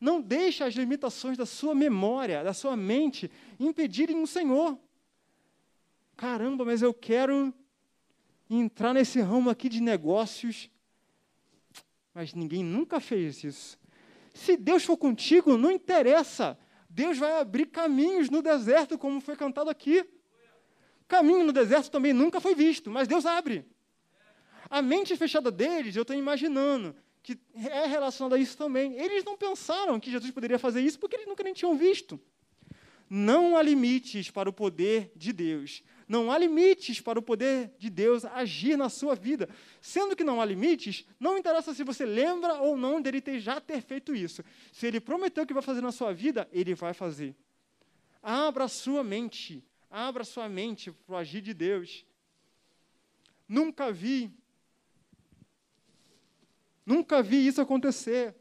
Não 0.00 0.20
deixe 0.20 0.64
as 0.64 0.74
limitações 0.74 1.36
da 1.36 1.44
sua 1.44 1.74
memória, 1.74 2.42
da 2.42 2.54
sua 2.54 2.76
mente, 2.76 3.30
impedirem 3.60 4.22
o 4.22 4.26
Senhor. 4.26 4.78
Caramba, 6.16 6.64
mas 6.64 6.82
eu 6.82 6.94
quero 6.94 7.52
entrar 8.48 8.94
nesse 8.94 9.20
ramo 9.20 9.50
aqui 9.50 9.68
de 9.68 9.80
negócios 9.80 10.70
mas 12.18 12.34
ninguém 12.34 12.64
nunca 12.64 12.98
fez 12.98 13.44
isso. 13.44 13.78
Se 14.34 14.56
Deus 14.56 14.84
for 14.84 14.96
contigo, 14.96 15.56
não 15.56 15.70
interessa. 15.70 16.58
Deus 16.90 17.16
vai 17.16 17.40
abrir 17.40 17.66
caminhos 17.66 18.28
no 18.28 18.42
deserto, 18.42 18.98
como 18.98 19.20
foi 19.20 19.36
cantado 19.36 19.70
aqui. 19.70 20.04
Caminho 21.08 21.44
no 21.44 21.52
deserto 21.52 21.90
também 21.90 22.12
nunca 22.12 22.38
foi 22.38 22.54
visto, 22.54 22.90
mas 22.90 23.08
Deus 23.08 23.24
abre. 23.24 23.64
A 24.68 24.82
mente 24.82 25.16
fechada 25.16 25.50
deles, 25.50 25.96
eu 25.96 26.02
estou 26.02 26.14
imaginando 26.14 26.94
que 27.22 27.38
é 27.54 27.86
relacionada 27.86 28.36
a 28.36 28.38
isso 28.38 28.56
também. 28.56 28.94
Eles 28.94 29.24
não 29.24 29.36
pensaram 29.36 29.98
que 29.98 30.10
Jesus 30.10 30.30
poderia 30.30 30.58
fazer 30.58 30.80
isso 30.82 30.98
porque 30.98 31.16
eles 31.16 31.26
nunca 31.26 31.42
nem 31.42 31.54
tinham 31.54 31.76
visto. 31.76 32.20
Não 33.10 33.56
há 33.56 33.62
limites 33.62 34.30
para 34.30 34.50
o 34.50 34.52
poder 34.52 35.10
de 35.16 35.32
Deus. 35.32 35.82
Não 36.06 36.30
há 36.30 36.38
limites 36.38 37.00
para 37.00 37.18
o 37.18 37.22
poder 37.22 37.72
de 37.78 37.88
Deus 37.88 38.24
agir 38.24 38.76
na 38.76 38.90
sua 38.90 39.14
vida. 39.14 39.48
Sendo 39.80 40.14
que 40.14 40.24
não 40.24 40.40
há 40.40 40.44
limites, 40.44 41.06
não 41.18 41.38
interessa 41.38 41.74
se 41.74 41.84
você 41.84 42.04
lembra 42.04 42.54
ou 42.60 42.76
não 42.76 43.00
dele 43.00 43.20
ter, 43.20 43.40
já 43.40 43.60
ter 43.60 43.80
feito 43.80 44.14
isso. 44.14 44.42
Se 44.72 44.86
ele 44.86 45.00
prometeu 45.00 45.46
que 45.46 45.54
vai 45.54 45.62
fazer 45.62 45.80
na 45.80 45.92
sua 45.92 46.12
vida, 46.12 46.48
ele 46.52 46.74
vai 46.74 46.92
fazer. 46.92 47.34
Abra 48.22 48.64
a 48.64 48.68
sua 48.68 49.02
mente. 49.02 49.64
Abra 49.90 50.24
sua 50.24 50.48
mente 50.48 50.92
para 50.92 51.14
o 51.14 51.16
agir 51.16 51.40
de 51.40 51.54
Deus. 51.54 52.04
Nunca 53.48 53.90
vi. 53.90 54.30
Nunca 56.84 57.22
vi 57.22 57.46
isso 57.46 57.60
acontecer. 57.60 58.34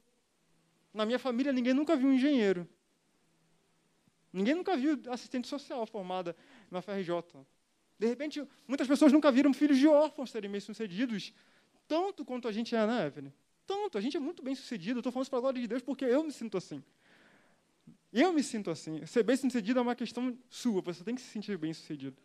Na 0.94 1.06
minha 1.06 1.20
família, 1.20 1.54
ninguém 1.54 1.74
nunca 1.74 1.96
viu 1.96 2.10
um 2.10 2.14
engenheiro. 2.14 2.68
Ninguém 4.32 4.56
nunca 4.56 4.76
viu 4.76 5.00
assistente 5.10 5.48
social 5.48 5.86
formada 5.86 6.36
na 6.70 6.82
FRJ. 6.82 7.12
De 7.98 8.08
repente, 8.08 8.46
muitas 8.68 8.88
pessoas 8.88 9.12
nunca 9.12 9.32
viram 9.32 9.54
filhos 9.54 9.78
de 9.78 9.88
órfãos 9.88 10.30
serem 10.30 10.52
bem-sucedidos, 10.52 11.34
tanto 11.88 12.24
quanto 12.24 12.48
a 12.48 12.52
gente 12.52 12.76
é, 12.76 12.86
né, 12.86 13.08
Evelyn? 13.08 13.32
Tanto, 13.66 13.98
a 13.98 14.02
gente 14.02 14.16
é 14.16 14.20
muito 14.20 14.44
bem-sucedido. 14.44 15.00
Estou 15.00 15.12
falando 15.12 15.24
isso 15.24 15.30
para 15.32 15.40
a 15.40 15.42
glória 15.42 15.62
de 15.62 15.68
Deus 15.68 15.82
porque 15.82 16.06
eu 16.06 16.24
me 16.24 16.32
sinto 16.32 16.58
assim. 16.58 16.84
Eu 18.12 18.32
me 18.34 18.42
sinto 18.42 18.72
assim. 18.72 19.06
Ser 19.06 19.24
bem-sucedido 19.24 19.80
é 19.80 19.82
uma 19.82 19.96
questão 19.96 20.38
sua, 20.50 20.82
você 20.82 21.04
tem 21.04 21.16
que 21.16 21.22
se 21.22 21.28
sentir 21.28 21.58
bem-sucedido. 21.58 22.16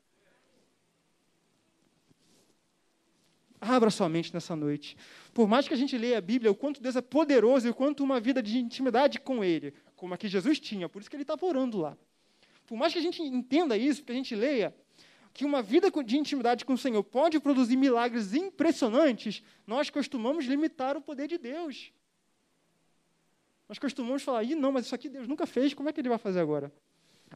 Abra 3.61 3.91
sua 3.91 4.09
mente 4.09 4.35
nessa 4.35 4.57
noite. 4.57 4.97
Por 5.33 5.47
mais 5.47 5.69
que 5.69 5.75
a 5.75 5.77
gente 5.77 5.97
leia 5.97 6.19
a 6.19 6.21
Bíblia, 6.21 6.51
o 6.51 6.55
quanto 6.55 6.83
Deus 6.83 6.97
é 6.97 7.01
poderoso 7.01 7.67
e 7.67 7.71
o 7.71 7.75
quanto 7.75 8.03
uma 8.03 8.19
vida 8.19 8.43
de 8.43 8.59
intimidade 8.59 9.21
com 9.21 9.45
Ele, 9.45 9.73
como 9.95 10.15
a 10.15 10.19
que 10.19 10.27
Jesus 10.27 10.59
tinha, 10.59 10.89
por 10.89 11.01
isso 11.01 11.09
que 11.09 11.15
Ele 11.15 11.23
estava 11.23 11.47
orando 11.47 11.79
lá. 11.79 11.97
Por 12.67 12.77
mais 12.77 12.93
que 12.93 12.99
a 12.99 13.03
gente 13.03 13.23
entenda 13.23 13.77
isso, 13.77 14.03
que 14.03 14.11
a 14.11 14.15
gente 14.15 14.35
leia, 14.35 14.75
que 15.33 15.45
uma 15.45 15.63
vida 15.63 15.91
de 15.91 16.19
intimidade 16.19 16.65
com 16.65 16.73
o 16.73 16.79
Senhor 16.79 17.03
pode 17.05 17.39
produzir 17.39 17.77
milagres 17.77 18.35
impressionantes, 18.35 19.43
nós 19.67 19.91
costumamos 19.91 20.45
limitar 20.45 20.97
o 20.97 21.01
poder 21.01 21.29
de 21.29 21.39
Deus. 21.39 21.93
Nós 23.69 23.79
costumamos 23.79 24.23
falar, 24.23 24.43
Ih, 24.43 24.55
não, 24.55 24.73
mas 24.73 24.87
isso 24.87 24.95
aqui 24.95 25.09
Deus 25.09 25.27
nunca 25.27 25.47
fez, 25.47 25.75
como 25.75 25.89
é 25.89 25.93
que 25.93 26.01
Ele 26.01 26.09
vai 26.09 26.19
fazer 26.19 26.41
agora? 26.41 26.73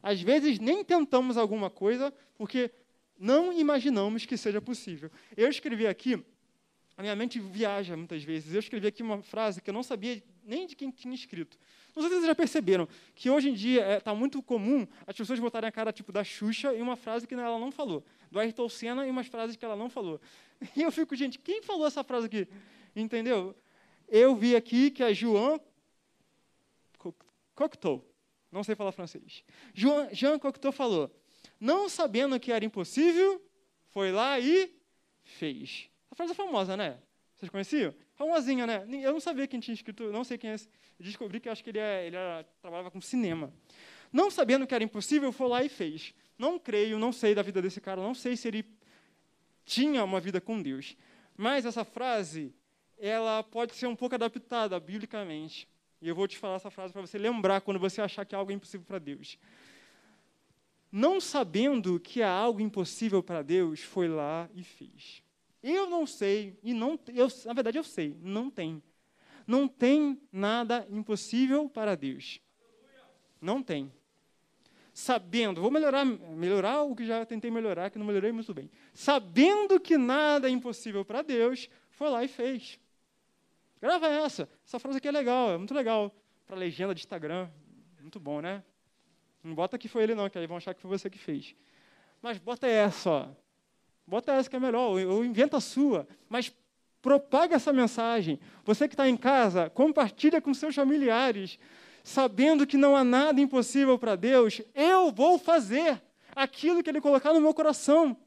Às 0.01 0.21
vezes 0.21 0.59
nem 0.59 0.83
tentamos 0.83 1.37
alguma 1.37 1.69
coisa 1.69 2.13
porque 2.37 2.71
não 3.17 3.51
imaginamos 3.51 4.25
que 4.25 4.37
seja 4.37 4.61
possível. 4.61 5.09
Eu 5.35 5.49
escrevi 5.49 5.87
aqui, 5.87 6.23
a 6.95 7.01
minha 7.01 7.15
mente 7.15 7.39
viaja 7.39 7.97
muitas 7.97 8.23
vezes, 8.23 8.53
eu 8.53 8.59
escrevi 8.59 8.87
aqui 8.87 9.01
uma 9.01 9.21
frase 9.21 9.61
que 9.61 9.69
eu 9.69 9.73
não 9.73 9.83
sabia 9.83 10.21
nem 10.43 10.67
de 10.67 10.75
quem 10.75 10.89
tinha 10.91 11.13
escrito. 11.13 11.57
Não 11.95 12.03
sei 12.03 12.11
se 12.11 12.15
vocês 12.17 12.27
já 12.27 12.35
perceberam 12.35 12.87
que 13.15 13.27
hoje 13.29 13.49
em 13.49 13.53
dia 13.53 13.97
está 13.97 14.11
é, 14.11 14.15
muito 14.15 14.41
comum 14.43 14.87
as 15.07 15.15
pessoas 15.15 15.39
botarem 15.39 15.67
a 15.67 15.71
cara 15.71 15.91
tipo 15.91 16.11
da 16.11 16.23
Xuxa 16.23 16.73
e 16.73 16.81
uma 16.81 16.95
frase 16.95 17.25
que 17.25 17.33
ela 17.33 17.57
não 17.57 17.71
falou, 17.71 18.05
do 18.31 18.39
Ayrton 18.39 18.69
Senna 18.69 19.07
e 19.07 19.09
umas 19.09 19.25
frases 19.27 19.55
que 19.55 19.65
ela 19.65 19.75
não 19.75 19.89
falou. 19.89 20.21
E 20.75 20.81
eu 20.81 20.91
fico, 20.91 21.15
gente, 21.15 21.37
quem 21.37 21.61
falou 21.61 21.85
essa 21.85 22.03
frase 22.03 22.25
aqui? 22.27 22.47
Entendeu? 22.95 23.55
Eu 24.07 24.35
vi 24.35 24.55
aqui 24.55 24.89
que 24.89 25.03
a 25.03 25.13
Joan 25.13 25.59
Cocteau, 27.57 28.07
não 28.51 28.63
sei 28.63 28.75
falar 28.75 28.91
francês, 28.91 29.43
Joan, 29.73 30.07
Jean 30.13 30.37
Cocteau 30.37 30.71
falou, 30.71 31.11
não 31.59 31.89
sabendo 31.89 32.39
que 32.39 32.51
era 32.51 32.63
impossível, 32.63 33.41
foi 33.89 34.11
lá 34.11 34.39
e 34.39 34.71
fez. 35.23 35.89
A 36.11 36.15
frase 36.15 36.33
é 36.33 36.35
famosa, 36.35 36.77
né? 36.77 36.99
Vocês 37.35 37.49
conheciam? 37.49 37.93
Famosinha, 38.13 38.65
né? 38.65 38.85
Eu 39.03 39.11
não 39.11 39.19
sabia 39.19 39.47
quem 39.47 39.59
tinha 39.59 39.73
escrito, 39.73 40.11
não 40.11 40.23
sei 40.23 40.37
quem 40.37 40.51
é 40.51 40.53
esse. 40.53 40.69
descobri 40.99 41.39
que 41.39 41.49
acho 41.49 41.63
que 41.63 41.71
ele, 41.71 41.79
é, 41.79 42.05
ele 42.07 42.15
era, 42.15 42.43
trabalhava 42.61 42.91
com 42.91 43.01
cinema. 43.01 43.51
Não 44.13 44.29
sabendo 44.29 44.65
que 44.65 44.73
era 44.73 44.83
impossível, 44.83 45.31
foi 45.31 45.47
lá 45.47 45.63
e 45.63 45.69
fez. 45.69 46.13
Não 46.37 46.59
creio, 46.59 46.99
não 46.99 47.11
sei 47.11 47.33
da 47.33 47.41
vida 47.41 47.61
desse 47.61 47.81
cara, 47.81 48.01
não 48.01 48.13
sei 48.13 48.37
se 48.37 48.47
ele 48.47 48.65
tinha 49.65 50.03
uma 50.03 50.19
vida 50.19 50.39
com 50.39 50.61
Deus. 50.61 50.95
Mas 51.35 51.65
essa 51.65 51.83
frase, 51.83 52.53
ela 52.97 53.43
pode 53.43 53.75
ser 53.75 53.87
um 53.87 53.95
pouco 53.95 54.15
adaptada 54.15 54.79
biblicamente. 54.79 55.67
E 56.01 56.07
eu 56.07 56.15
vou 56.15 56.27
te 56.27 56.37
falar 56.37 56.55
essa 56.55 56.69
frase 56.69 56.93
para 56.93 57.01
você 57.01 57.17
lembrar 57.17 57.61
quando 57.61 57.79
você 57.79 58.01
achar 58.01 58.25
que 58.25 58.35
algo 58.35 58.51
é 58.51 58.55
impossível 58.55 58.85
para 58.85 58.99
Deus. 58.99 59.37
Não 60.91 61.19
sabendo 61.19 61.99
que 61.99 62.21
há 62.21 62.31
algo 62.31 62.61
impossível 62.61 63.21
para 63.21 63.41
Deus, 63.41 63.81
foi 63.81 64.07
lá 64.07 64.49
e 64.53 64.63
fez. 64.63 65.23
Eu 65.61 65.89
não 65.89 66.05
sei, 66.05 66.57
e 66.63 66.73
não, 66.73 66.99
eu, 67.13 67.27
na 67.45 67.53
verdade 67.53 67.77
eu 67.77 67.83
sei, 67.83 68.15
não 68.21 68.49
tem. 68.49 68.81
Não 69.45 69.67
tem 69.67 70.21
nada 70.31 70.87
impossível 70.89 71.69
para 71.69 71.95
Deus. 71.95 72.39
Não 73.41 73.61
tem. 73.63 73.91
Sabendo, 74.93 75.61
vou 75.61 75.69
melhorar, 75.69 76.05
melhorar 76.05 76.81
o 76.81 76.95
que 76.95 77.05
já 77.05 77.25
tentei 77.25 77.51
melhorar, 77.51 77.89
que 77.89 77.99
não 77.99 78.05
melhorei 78.05 78.31
muito 78.31 78.53
bem. 78.53 78.69
Sabendo 78.93 79.79
que 79.79 79.97
nada 79.97 80.47
é 80.47 80.51
impossível 80.51 81.05
para 81.05 81.21
Deus, 81.21 81.69
foi 81.89 82.09
lá 82.09 82.23
e 82.23 82.27
fez. 82.27 82.79
Grava 83.81 84.07
essa. 84.07 84.49
Essa 84.65 84.79
frase 84.79 84.97
aqui 84.97 85.07
é 85.07 85.11
legal, 85.11 85.51
é 85.51 85.57
muito 85.57 85.73
legal. 85.73 86.13
Para 86.45 86.57
legenda 86.57 86.95
de 86.95 87.01
Instagram. 87.01 87.49
Muito 88.01 88.19
bom, 88.19 88.41
né? 88.41 88.63
Não 89.43 89.53
bota 89.53 89.77
que 89.77 89.87
foi 89.87 90.03
ele 90.03 90.15
não, 90.15 90.29
que 90.29 90.37
aí 90.37 90.47
vão 90.47 90.57
achar 90.57 90.73
que 90.73 90.81
foi 90.81 90.89
você 90.89 91.09
que 91.09 91.17
fez. 91.17 91.55
Mas 92.21 92.37
bota 92.37 92.67
essa, 92.67 93.09
ó. 93.09 93.27
bota 94.05 94.31
essa 94.33 94.49
que 94.49 94.55
é 94.55 94.59
melhor, 94.59 94.99
ou, 94.99 95.23
inventa 95.23 95.57
a 95.57 95.61
sua. 95.61 96.07
Mas 96.27 96.51
propaga 97.01 97.55
essa 97.55 97.71
mensagem. 97.71 98.39
Você 98.65 98.87
que 98.87 98.93
está 98.93 99.07
em 99.07 99.15
casa, 99.15 99.69
compartilha 99.69 100.41
com 100.41 100.53
seus 100.53 100.75
familiares, 100.75 101.59
sabendo 102.03 102.65
que 102.65 102.77
não 102.77 102.95
há 102.95 103.03
nada 103.03 103.39
impossível 103.39 103.99
para 103.99 104.15
Deus. 104.15 104.61
Eu 104.73 105.11
vou 105.11 105.37
fazer 105.37 106.01
aquilo 106.35 106.81
que 106.81 106.89
Ele 106.89 107.01
colocar 107.01 107.33
no 107.33 107.41
meu 107.41 107.53
coração. 107.53 108.17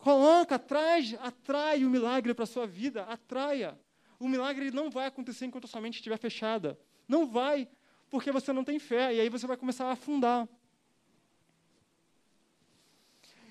Coloca, 0.00 0.58
traz, 0.58 1.14
atrai 1.20 1.84
o 1.84 1.90
milagre 1.90 2.32
para 2.32 2.44
a 2.44 2.46
sua 2.46 2.66
vida, 2.66 3.02
atraia. 3.04 3.78
O 4.18 4.28
milagre 4.28 4.70
não 4.70 4.90
vai 4.90 5.06
acontecer 5.06 5.44
enquanto 5.44 5.66
a 5.66 5.68
sua 5.68 5.80
mente 5.80 5.96
estiver 5.96 6.18
fechada. 6.18 6.78
Não 7.06 7.26
vai, 7.26 7.68
porque 8.08 8.32
você 8.32 8.52
não 8.52 8.64
tem 8.64 8.78
fé, 8.78 9.14
e 9.14 9.20
aí 9.20 9.28
você 9.28 9.46
vai 9.46 9.58
começar 9.58 9.86
a 9.86 9.92
afundar. 9.92 10.48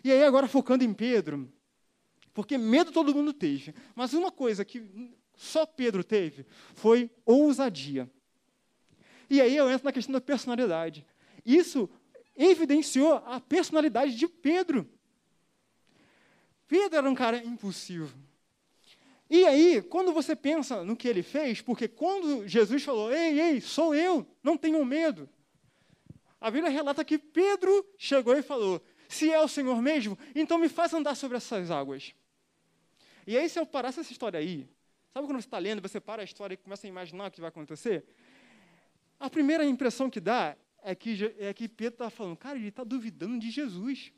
E 0.03 0.11
aí, 0.11 0.23
agora 0.23 0.47
focando 0.47 0.83
em 0.83 0.93
Pedro, 0.93 1.51
porque 2.33 2.57
medo 2.57 2.91
todo 2.91 3.13
mundo 3.13 3.31
teve, 3.31 3.75
mas 3.93 4.13
uma 4.13 4.31
coisa 4.31 4.65
que 4.65 5.13
só 5.35 5.65
Pedro 5.65 6.03
teve 6.03 6.45
foi 6.73 7.11
ousadia. 7.25 8.09
E 9.29 9.39
aí 9.39 9.55
eu 9.55 9.69
entro 9.69 9.85
na 9.85 9.91
questão 9.91 10.13
da 10.13 10.21
personalidade. 10.21 11.05
Isso 11.45 11.87
evidenciou 12.35 13.15
a 13.25 13.39
personalidade 13.39 14.15
de 14.15 14.27
Pedro. 14.27 14.89
Pedro 16.69 16.99
era 16.99 17.09
um 17.09 17.15
cara 17.15 17.43
impulsivo. 17.43 18.15
E 19.27 19.43
aí, 19.45 19.81
quando 19.81 20.13
você 20.13 20.35
pensa 20.35 20.83
no 20.83 20.95
que 20.95 21.07
ele 21.07 21.23
fez, 21.23 21.61
porque 21.61 21.87
quando 21.87 22.47
Jesus 22.47 22.83
falou, 22.83 23.11
ei, 23.11 23.41
ei, 23.41 23.61
sou 23.61 23.93
eu, 23.95 24.25
não 24.43 24.55
tenham 24.55 24.85
medo. 24.85 25.27
A 26.39 26.49
Bíblia 26.49 26.71
relata 26.71 27.03
que 27.03 27.17
Pedro 27.17 27.85
chegou 27.97 28.37
e 28.37 28.43
falou, 28.43 28.81
se 29.07 29.31
é 29.31 29.41
o 29.41 29.47
Senhor 29.47 29.81
mesmo, 29.81 30.17
então 30.35 30.59
me 30.59 30.69
faz 30.69 30.93
andar 30.93 31.15
sobre 31.15 31.37
essas 31.37 31.71
águas. 31.71 32.13
E 33.25 33.35
aí, 33.35 33.49
se 33.49 33.59
eu 33.59 33.65
parasse 33.65 33.99
essa 33.99 34.11
história 34.11 34.39
aí, 34.39 34.69
sabe 35.11 35.25
quando 35.25 35.41
você 35.41 35.47
está 35.47 35.57
lendo, 35.57 35.81
você 35.81 35.99
para 35.99 36.21
a 36.21 36.25
história 36.25 36.53
e 36.53 36.57
começa 36.57 36.85
a 36.85 36.89
imaginar 36.89 37.27
o 37.27 37.31
que 37.31 37.41
vai 37.41 37.49
acontecer? 37.49 38.05
A 39.19 39.27
primeira 39.27 39.65
impressão 39.65 40.07
que 40.07 40.19
dá 40.19 40.55
é 40.83 40.93
que, 40.93 41.33
é 41.39 41.51
que 41.51 41.67
Pedro 41.67 41.95
está 41.95 42.09
falando, 42.11 42.37
cara, 42.37 42.57
ele 42.57 42.67
está 42.67 42.83
duvidando 42.83 43.39
de 43.39 43.49
Jesus. 43.49 44.11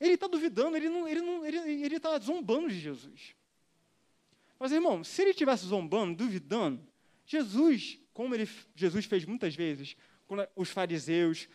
Ele 0.00 0.14
está 0.14 0.26
duvidando, 0.26 0.76
ele 0.76 0.88
não, 0.88 1.06
ele 1.06 1.20
não, 1.20 1.44
ele 1.46 1.96
está 1.96 2.18
zombando 2.18 2.68
de 2.68 2.78
Jesus. 2.78 3.34
Mas, 4.58 4.72
irmão, 4.72 5.04
se 5.04 5.22
ele 5.22 5.30
estivesse 5.30 5.66
zombando, 5.66 6.16
duvidando, 6.16 6.80
Jesus, 7.26 7.98
como 8.12 8.34
ele, 8.34 8.48
Jesus 8.74 9.04
fez 9.04 9.24
muitas 9.24 9.54
vezes, 9.54 9.96
quando 10.26 10.46
os 10.56 10.70
fariseus, 10.70 11.48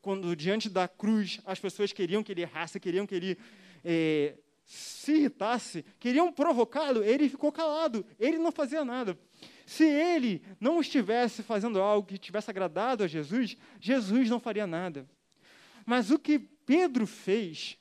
quando 0.00 0.34
diante 0.34 0.68
da 0.68 0.86
cruz 0.88 1.40
as 1.44 1.58
pessoas 1.58 1.92
queriam 1.92 2.22
que 2.22 2.32
ele 2.32 2.42
errasse, 2.42 2.80
queriam 2.80 3.06
que 3.06 3.14
ele 3.14 3.38
é, 3.84 4.34
se 4.64 5.12
irritasse, 5.12 5.84
queriam 5.98 6.32
provocá-lo, 6.32 7.02
ele 7.02 7.28
ficou 7.28 7.50
calado, 7.50 8.04
ele 8.18 8.38
não 8.38 8.52
fazia 8.52 8.84
nada. 8.84 9.18
Se 9.64 9.84
ele 9.84 10.42
não 10.60 10.80
estivesse 10.80 11.42
fazendo 11.42 11.80
algo 11.80 12.08
que 12.08 12.18
tivesse 12.18 12.50
agradado 12.50 13.04
a 13.04 13.06
Jesus, 13.06 13.56
Jesus 13.80 14.28
não 14.28 14.40
faria 14.40 14.66
nada. 14.66 15.08
Mas 15.88 16.10
o 16.10 16.18
que 16.18 16.38
Pedro 16.38 17.06
fez, 17.06 17.78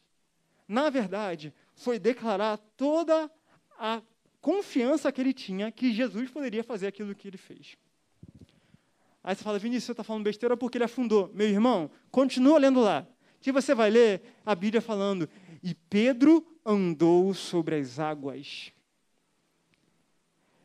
na 0.66 0.90
verdade, 0.90 1.54
foi 1.76 2.00
declarar 2.00 2.56
toda 2.78 3.30
a 3.78 4.02
confiança 4.40 5.12
que 5.12 5.20
ele 5.20 5.34
tinha 5.34 5.70
que 5.70 5.92
Jesus 5.92 6.30
poderia 6.30 6.64
fazer 6.64 6.88
aquilo 6.88 7.14
que 7.14 7.28
ele 7.28 7.36
fez. 7.36 7.76
Aí 9.22 9.36
você 9.36 9.44
fala, 9.44 9.60
Vinícius, 9.60 9.84
você 9.84 9.92
está 9.92 10.06
falando 10.06 10.24
besteira 10.24 10.56
porque 10.56 10.78
ele 10.78 10.86
afundou. 10.86 11.30
Meu 11.34 11.50
irmão, 11.50 11.92
continua 12.10 12.58
lendo 12.58 12.80
lá. 12.80 13.06
Que 13.42 13.52
você 13.52 13.76
vai 13.76 13.90
ler 13.90 14.22
a 14.46 14.56
Bíblia 14.56 14.82
falando, 14.82 15.28
e 15.62 15.76
Pedro 15.76 16.48
andou 16.66 17.34
sobre 17.34 17.76
as 17.76 18.00
águas. 18.00 18.72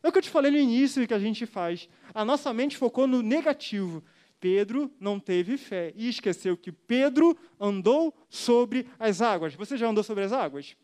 É 0.00 0.08
o 0.08 0.12
que 0.12 0.18
eu 0.18 0.22
te 0.22 0.30
falei 0.30 0.52
no 0.52 0.58
início 0.58 1.08
que 1.08 1.14
a 1.14 1.18
gente 1.18 1.44
faz. 1.44 1.88
A 2.14 2.24
nossa 2.24 2.52
mente 2.52 2.76
focou 2.76 3.08
no 3.08 3.20
negativo. 3.20 4.00
Pedro 4.42 4.90
não 4.98 5.20
teve 5.20 5.56
fé 5.56 5.92
e 5.94 6.08
esqueceu 6.08 6.56
que 6.56 6.72
Pedro 6.72 7.38
andou 7.60 8.12
sobre 8.28 8.88
as 8.98 9.22
águas. 9.22 9.54
Você 9.54 9.76
já 9.76 9.86
andou 9.86 10.02
sobre 10.02 10.24
as 10.24 10.32
águas? 10.32 10.76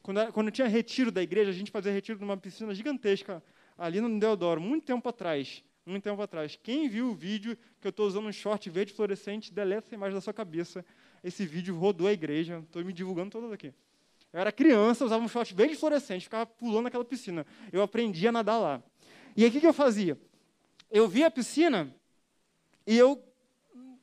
Quando, 0.00 0.32
quando 0.32 0.50
tinha 0.52 0.68
retiro 0.68 1.10
da 1.10 1.20
igreja, 1.20 1.50
a 1.50 1.52
gente 1.52 1.72
fazia 1.72 1.90
retiro 1.90 2.20
numa 2.20 2.36
piscina 2.36 2.72
gigantesca 2.72 3.42
ali 3.76 4.00
no 4.00 4.20
Deodoro, 4.20 4.60
muito 4.60 4.86
tempo 4.86 5.08
atrás. 5.08 5.60
Muito 5.84 6.04
tempo 6.04 6.22
atrás. 6.22 6.56
Quem 6.62 6.88
viu 6.88 7.08
o 7.08 7.14
vídeo 7.14 7.58
que 7.80 7.88
eu 7.88 7.90
estou 7.90 8.06
usando 8.06 8.28
um 8.28 8.32
short 8.32 8.70
verde 8.70 8.92
fluorescente, 8.92 9.52
deleta 9.52 9.88
essa 9.88 9.94
imagem 9.96 10.14
da 10.14 10.20
sua 10.20 10.32
cabeça. 10.32 10.84
Esse 11.24 11.44
vídeo 11.44 11.76
rodou 11.76 12.06
a 12.06 12.12
igreja. 12.12 12.62
Estou 12.64 12.84
me 12.84 12.92
divulgando 12.92 13.30
todo 13.30 13.52
aqui. 13.52 13.74
Eu 14.32 14.38
era 14.38 14.52
criança, 14.52 15.04
usava 15.04 15.24
um 15.24 15.28
short 15.28 15.52
verde 15.52 15.74
fluorescente, 15.74 16.22
ficava 16.22 16.46
pulando 16.46 16.84
naquela 16.84 17.04
piscina. 17.04 17.44
Eu 17.72 17.82
aprendi 17.82 18.28
a 18.28 18.30
nadar 18.30 18.58
lá. 18.58 18.80
E 19.36 19.42
aí 19.42 19.50
o 19.50 19.52
que, 19.52 19.58
que 19.58 19.66
eu 19.66 19.72
fazia? 19.72 20.16
Eu 20.88 21.08
via 21.08 21.26
a 21.26 21.30
piscina 21.30 21.92
e 22.86 22.96
eu, 22.96 23.22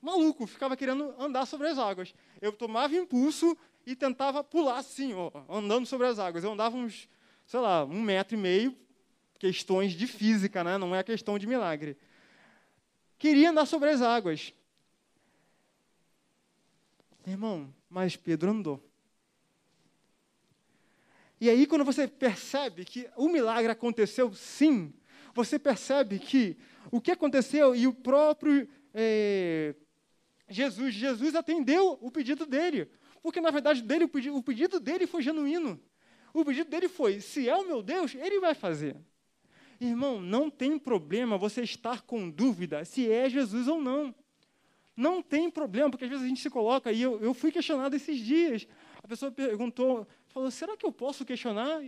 maluco, 0.02 0.46
ficava 0.48 0.78
querendo 0.78 1.13
andar 1.20 1.46
sobre 1.46 1.68
as 1.68 1.78
águas. 1.78 2.13
Eu 2.42 2.52
tomava 2.52 2.96
impulso 2.96 3.58
e 3.86 3.96
tentava 3.96 4.44
pular 4.44 4.78
assim, 4.78 5.13
ó, 5.13 5.32
andando 5.50 5.86
sobre 5.86 6.08
as 6.08 6.20
águas. 6.20 6.44
Eu 6.44 6.52
andava 6.52 6.76
uns, 6.76 7.08
sei 7.46 7.60
lá, 7.60 7.86
um 7.86 8.02
metro 8.02 8.36
e 8.36 8.40
meio, 8.40 8.78
questões 9.40 9.94
de 9.94 10.08
física, 10.08 10.63
né? 10.63 10.78
não 10.78 10.96
é 10.96 11.04
questão 11.04 11.38
de 11.38 11.48
milagre. 11.48 11.98
Queria 13.18 13.50
andar 13.50 13.66
sobre 13.66 13.90
as 13.90 14.02
águas. 14.02 14.54
Irmão, 17.26 17.74
mas 17.90 18.16
Pedro 18.16 18.52
andou. 18.52 18.84
E 21.40 21.50
aí, 21.50 21.68
quando 21.68 21.86
você 21.86 22.08
percebe 22.08 22.84
que 22.84 23.08
o 23.16 23.30
milagre 23.30 23.72
aconteceu, 23.72 24.34
sim, 24.34 24.92
você 25.34 25.60
percebe 25.60 26.18
que 26.18 26.58
o 26.91 27.02
que 27.02 27.12
aconteceu 27.12 27.76
e 27.76 27.88
o 27.88 27.93
próprio 27.93 28.67
é, 28.93 29.76
Jesus, 30.50 30.93
Jesus 30.93 31.36
atendeu 31.36 31.97
o 32.02 32.10
pedido 32.10 32.45
dele, 32.45 32.89
porque 33.21 33.41
na 33.41 33.52
verdade 33.52 33.82
dele, 33.82 34.06
o, 34.06 34.10
pedido, 34.10 34.36
o 34.38 34.43
pedido 34.43 34.80
dele 34.80 35.06
foi 35.06 35.21
genuíno. 35.21 35.80
O 36.34 36.45
pedido 36.45 36.69
dele 36.69 36.88
foi: 36.88 37.19
se 37.19 37.50
é 37.50 37.56
o 37.56 37.65
meu 37.65 37.82
Deus, 37.82 38.15
ele 38.15 38.39
vai 38.39 38.54
fazer. 38.54 38.95
Irmão, 39.80 40.19
não 40.21 40.50
tem 40.50 40.80
problema 40.80 41.38
você 41.38 41.62
estar 41.62 42.02
com 42.02 42.30
dúvida 42.30 42.84
se 42.86 43.12
é 43.12 43.30
Jesus 43.30 43.67
ou 43.67 43.80
não. 43.82 44.13
Não 44.95 45.21
tem 45.21 45.52
problema, 45.52 45.91
porque 45.91 46.06
às 46.06 46.10
vezes 46.10 46.26
a 46.26 46.28
gente 46.28 46.41
se 46.41 46.50
coloca, 46.50 46.91
e 46.91 47.02
eu, 47.02 47.19
eu 47.21 47.34
fui 47.34 47.52
questionado 47.52 47.95
esses 47.95 48.17
dias. 48.19 48.67
A 49.04 49.08
pessoa 49.08 49.32
perguntou, 49.32 50.08
falou: 50.28 50.50
será 50.50 50.76
que 50.76 50.86
eu 50.86 50.91
posso 50.91 51.23
questionar 51.23 51.84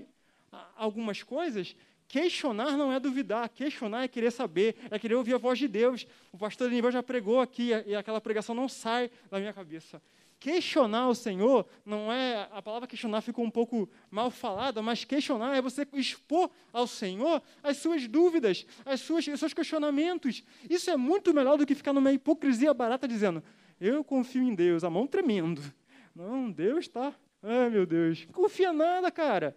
algumas 0.75 1.23
coisas? 1.23 1.75
Questionar 2.09 2.75
não 2.75 2.91
é 2.91 2.99
duvidar, 2.99 3.47
questionar 3.49 4.03
é 4.03 4.07
querer 4.07 4.31
saber, 4.31 4.75
é 4.89 4.97
querer 4.97 5.13
ouvir 5.13 5.35
a 5.35 5.37
voz 5.37 5.59
de 5.59 5.67
Deus. 5.67 6.07
O 6.31 6.39
pastor 6.39 6.67
Daniel 6.67 6.91
já 6.91 7.03
pregou 7.03 7.39
aqui 7.39 7.69
e 7.85 7.95
aquela 7.95 8.19
pregação 8.19 8.55
não 8.55 8.67
sai 8.67 9.11
da 9.29 9.37
minha 9.37 9.53
cabeça. 9.53 10.01
Questionar 10.39 11.07
o 11.07 11.13
Senhor 11.13 11.67
não 11.85 12.11
é. 12.11 12.47
A 12.51 12.63
palavra 12.63 12.87
questionar 12.87 13.21
ficou 13.21 13.45
um 13.45 13.51
pouco 13.51 13.87
mal 14.09 14.31
falada, 14.31 14.81
mas 14.81 15.05
questionar 15.05 15.55
é 15.55 15.61
você 15.61 15.87
expor 15.93 16.49
ao 16.73 16.87
Senhor 16.87 17.43
as 17.61 17.77
suas 17.77 18.07
dúvidas, 18.07 18.65
as 18.83 19.01
suas, 19.01 19.27
os 19.27 19.39
seus 19.39 19.53
questionamentos. 19.53 20.43
Isso 20.67 20.89
é 20.89 20.97
muito 20.97 21.31
melhor 21.31 21.59
do 21.59 21.65
que 21.65 21.75
ficar 21.75 21.93
numa 21.93 22.11
hipocrisia 22.11 22.73
barata 22.73 23.07
dizendo: 23.07 23.43
Eu 23.79 24.03
confio 24.03 24.41
em 24.41 24.55
Deus, 24.55 24.83
a 24.83 24.89
mão 24.89 25.05
tremendo. 25.05 25.61
Não, 26.15 26.49
Deus 26.49 26.85
está. 26.85 27.13
Ai, 27.43 27.69
meu 27.69 27.85
Deus. 27.85 28.27
Confia 28.33 28.73
nada, 28.73 29.11
cara. 29.11 29.55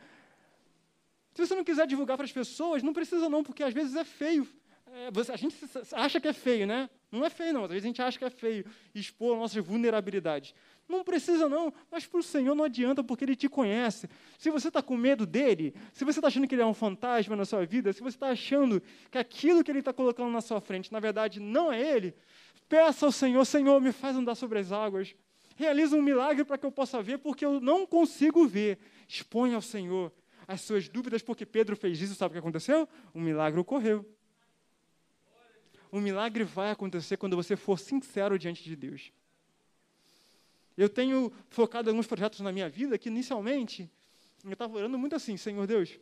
Se 1.34 1.46
você 1.46 1.54
não 1.54 1.64
quiser 1.64 1.86
divulgar 1.86 2.16
para 2.16 2.26
as 2.26 2.32
pessoas, 2.32 2.82
não 2.82 2.92
precisa 2.92 3.28
não, 3.28 3.42
porque 3.42 3.62
às 3.62 3.72
vezes 3.72 3.96
é 3.96 4.04
feio. 4.04 4.46
É, 4.94 5.08
a 5.32 5.36
gente 5.36 5.56
acha 5.92 6.20
que 6.20 6.28
é 6.28 6.34
feio, 6.34 6.66
né? 6.66 6.90
Não 7.10 7.24
é 7.24 7.30
feio, 7.30 7.54
não. 7.54 7.64
Às 7.64 7.70
vezes 7.70 7.84
a 7.84 7.86
gente 7.86 8.02
acha 8.02 8.18
que 8.18 8.24
é 8.24 8.30
feio 8.30 8.66
expor 8.94 9.36
nossas 9.36 9.64
vulnerabilidades. 9.64 10.54
Não 10.86 11.02
precisa, 11.02 11.48
não. 11.48 11.72
Mas 11.90 12.04
para 12.04 12.20
o 12.20 12.22
Senhor 12.22 12.54
não 12.54 12.64
adianta, 12.64 13.02
porque 13.02 13.24
Ele 13.24 13.34
te 13.34 13.48
conhece. 13.48 14.06
Se 14.38 14.50
você 14.50 14.68
está 14.68 14.82
com 14.82 14.94
medo 14.94 15.24
dele, 15.24 15.74
se 15.94 16.04
você 16.04 16.18
está 16.18 16.28
achando 16.28 16.46
que 16.46 16.54
Ele 16.54 16.62
é 16.62 16.66
um 16.66 16.74
fantasma 16.74 17.34
na 17.34 17.46
sua 17.46 17.64
vida, 17.64 17.90
se 17.92 18.02
você 18.02 18.16
está 18.16 18.28
achando 18.28 18.82
que 19.10 19.16
aquilo 19.16 19.64
que 19.64 19.70
Ele 19.70 19.78
está 19.78 19.94
colocando 19.94 20.30
na 20.30 20.42
sua 20.42 20.60
frente, 20.60 20.92
na 20.92 21.00
verdade, 21.00 21.40
não 21.40 21.72
é 21.72 21.80
Ele, 21.80 22.14
peça 22.68 23.06
ao 23.06 23.12
Senhor, 23.12 23.46
Senhor, 23.46 23.80
me 23.80 23.92
faz 23.92 24.14
andar 24.14 24.34
sobre 24.34 24.58
as 24.58 24.72
águas. 24.72 25.14
Realiza 25.56 25.96
um 25.96 26.02
milagre 26.02 26.44
para 26.44 26.58
que 26.58 26.66
eu 26.66 26.72
possa 26.72 27.02
ver, 27.02 27.18
porque 27.18 27.46
eu 27.46 27.60
não 27.60 27.86
consigo 27.86 28.46
ver. 28.46 28.78
Expõe 29.08 29.54
ao 29.54 29.62
Senhor 29.62 30.12
as 30.52 30.60
suas 30.60 30.88
dúvidas, 30.88 31.22
porque 31.22 31.46
Pedro 31.46 31.74
fez 31.74 32.00
isso, 32.00 32.14
sabe 32.14 32.32
o 32.32 32.34
que 32.34 32.38
aconteceu? 32.38 32.88
Um 33.14 33.20
milagre 33.20 33.58
ocorreu. 33.58 34.06
O 35.90 36.00
milagre 36.00 36.44
vai 36.44 36.70
acontecer 36.70 37.16
quando 37.16 37.36
você 37.36 37.56
for 37.56 37.78
sincero 37.78 38.38
diante 38.38 38.62
de 38.62 38.76
Deus. 38.76 39.12
Eu 40.76 40.88
tenho 40.88 41.32
focado 41.48 41.90
alguns 41.90 42.06
projetos 42.06 42.40
na 42.40 42.52
minha 42.52 42.68
vida 42.68 42.98
que, 42.98 43.08
inicialmente, 43.08 43.90
eu 44.44 44.52
estava 44.52 44.76
orando 44.76 44.98
muito 44.98 45.14
assim, 45.14 45.36
Senhor 45.36 45.66
Deus, 45.66 45.98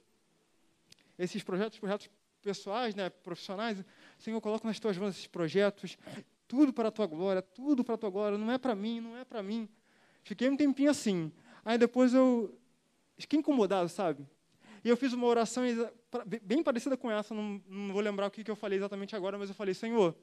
esses 1.19 1.43
projetos, 1.43 1.79
projetos 1.79 2.09
pessoais, 2.41 2.95
né, 2.95 3.11
profissionais, 3.11 3.85
Senhor, 4.19 4.41
coloca 4.41 4.67
nas 4.67 4.79
tuas 4.79 4.97
mãos 4.97 5.15
esses 5.15 5.27
projetos, 5.27 5.99
tudo 6.49 6.73
para 6.73 6.89
a 6.89 6.93
tua 6.93 7.07
glória, 7.07 7.43
tudo 7.43 7.85
para 7.85 7.95
a 7.95 7.99
tua 7.99 8.11
glória, 8.11 8.39
não 8.39 8.51
é 8.51 8.59
para 8.59 8.75
mim, 8.75 9.01
não 9.01 9.17
é 9.17 9.25
para 9.25 9.43
mim. 9.43 9.69
Fiquei 10.23 10.49
um 10.49 10.57
tempinho 10.57 10.91
assim. 10.91 11.33
Aí 11.65 11.77
depois 11.77 12.15
eu 12.15 12.57
fiquei 13.19 13.39
incomodado, 13.39 13.89
sabe? 13.89 14.27
E 14.85 14.89
eu 14.89 14.97
fiz 14.97 15.13
uma 15.13 15.27
oração 15.27 15.65
bem 16.43 16.63
parecida 16.63 16.97
com 16.97 17.11
essa, 17.11 17.35
não, 17.35 17.61
não 17.69 17.93
vou 17.93 18.03
lembrar 18.03 18.27
o 18.27 18.31
que 18.31 18.49
eu 18.51 18.57
falei 18.57 18.79
exatamente 18.79 19.15
agora, 19.15 19.37
mas 19.39 19.49
eu 19.49 19.55
falei, 19.55 19.75
Senhor, 19.75 20.17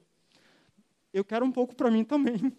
eu 1.12 1.24
quero 1.24 1.44
um 1.44 1.52
pouco 1.52 1.74
para 1.74 1.90
mim 1.90 2.04
também. 2.04 2.52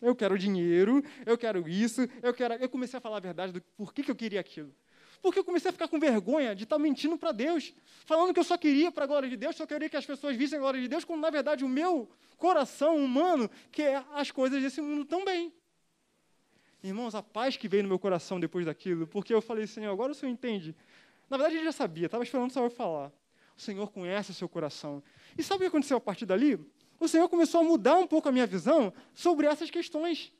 Eu 0.00 0.14
quero 0.14 0.38
dinheiro, 0.38 1.02
eu 1.26 1.36
quero 1.36 1.68
isso, 1.68 2.08
eu 2.22 2.32
quero. 2.32 2.54
Eu 2.54 2.68
comecei 2.68 2.96
a 2.96 3.00
falar 3.00 3.16
a 3.16 3.20
verdade 3.20 3.52
do 3.52 3.60
porquê 3.76 4.02
que 4.02 4.10
eu 4.10 4.14
queria 4.14 4.38
aquilo. 4.38 4.72
Porque 5.20 5.40
eu 5.40 5.44
comecei 5.44 5.70
a 5.70 5.72
ficar 5.72 5.88
com 5.88 5.98
vergonha 5.98 6.54
de 6.54 6.62
estar 6.62 6.78
mentindo 6.78 7.18
para 7.18 7.32
Deus, 7.32 7.74
falando 8.06 8.32
que 8.32 8.38
eu 8.38 8.44
só 8.44 8.56
queria 8.56 8.92
para 8.92 9.04
a 9.04 9.06
glória 9.06 9.28
de 9.28 9.36
Deus, 9.36 9.56
só 9.56 9.66
queria 9.66 9.88
que 9.88 9.96
as 9.96 10.06
pessoas 10.06 10.36
vissem 10.36 10.56
a 10.58 10.60
glória 10.60 10.80
de 10.80 10.86
Deus, 10.86 11.04
quando 11.04 11.20
na 11.20 11.30
verdade 11.30 11.64
o 11.64 11.68
meu 11.68 12.08
coração 12.36 12.96
humano 12.96 13.50
quer 13.72 14.04
as 14.12 14.30
coisas 14.30 14.62
desse 14.62 14.80
mundo 14.80 15.04
também. 15.04 15.52
Irmãos, 16.82 17.16
a 17.16 17.22
paz 17.22 17.56
que 17.56 17.66
veio 17.66 17.82
no 17.82 17.88
meu 17.88 17.98
coração 17.98 18.38
depois 18.38 18.64
daquilo, 18.64 19.08
porque 19.08 19.34
eu 19.34 19.42
falei, 19.42 19.66
Senhor, 19.66 19.90
agora 19.90 20.12
o 20.12 20.14
Senhor 20.14 20.30
entende. 20.30 20.76
Na 21.28 21.36
verdade, 21.36 21.56
ele 21.56 21.64
já 21.64 21.72
sabia, 21.72 22.06
estava 22.06 22.24
esperando 22.24 22.50
o 22.50 22.52
Senhor 22.52 22.70
falar. 22.70 23.12
O 23.56 23.60
Senhor 23.60 23.90
conhece 23.90 24.30
o 24.30 24.34
seu 24.34 24.48
coração. 24.48 25.02
E 25.36 25.42
sabe 25.42 25.56
o 25.56 25.60
que 25.60 25.66
aconteceu 25.66 25.96
a 25.96 26.00
partir 26.00 26.24
dali? 26.24 26.58
O 27.00 27.08
Senhor 27.08 27.28
começou 27.28 27.60
a 27.60 27.64
mudar 27.64 27.96
um 27.96 28.06
pouco 28.06 28.28
a 28.28 28.32
minha 28.32 28.46
visão 28.46 28.92
sobre 29.14 29.46
essas 29.46 29.70
questões. 29.70 30.32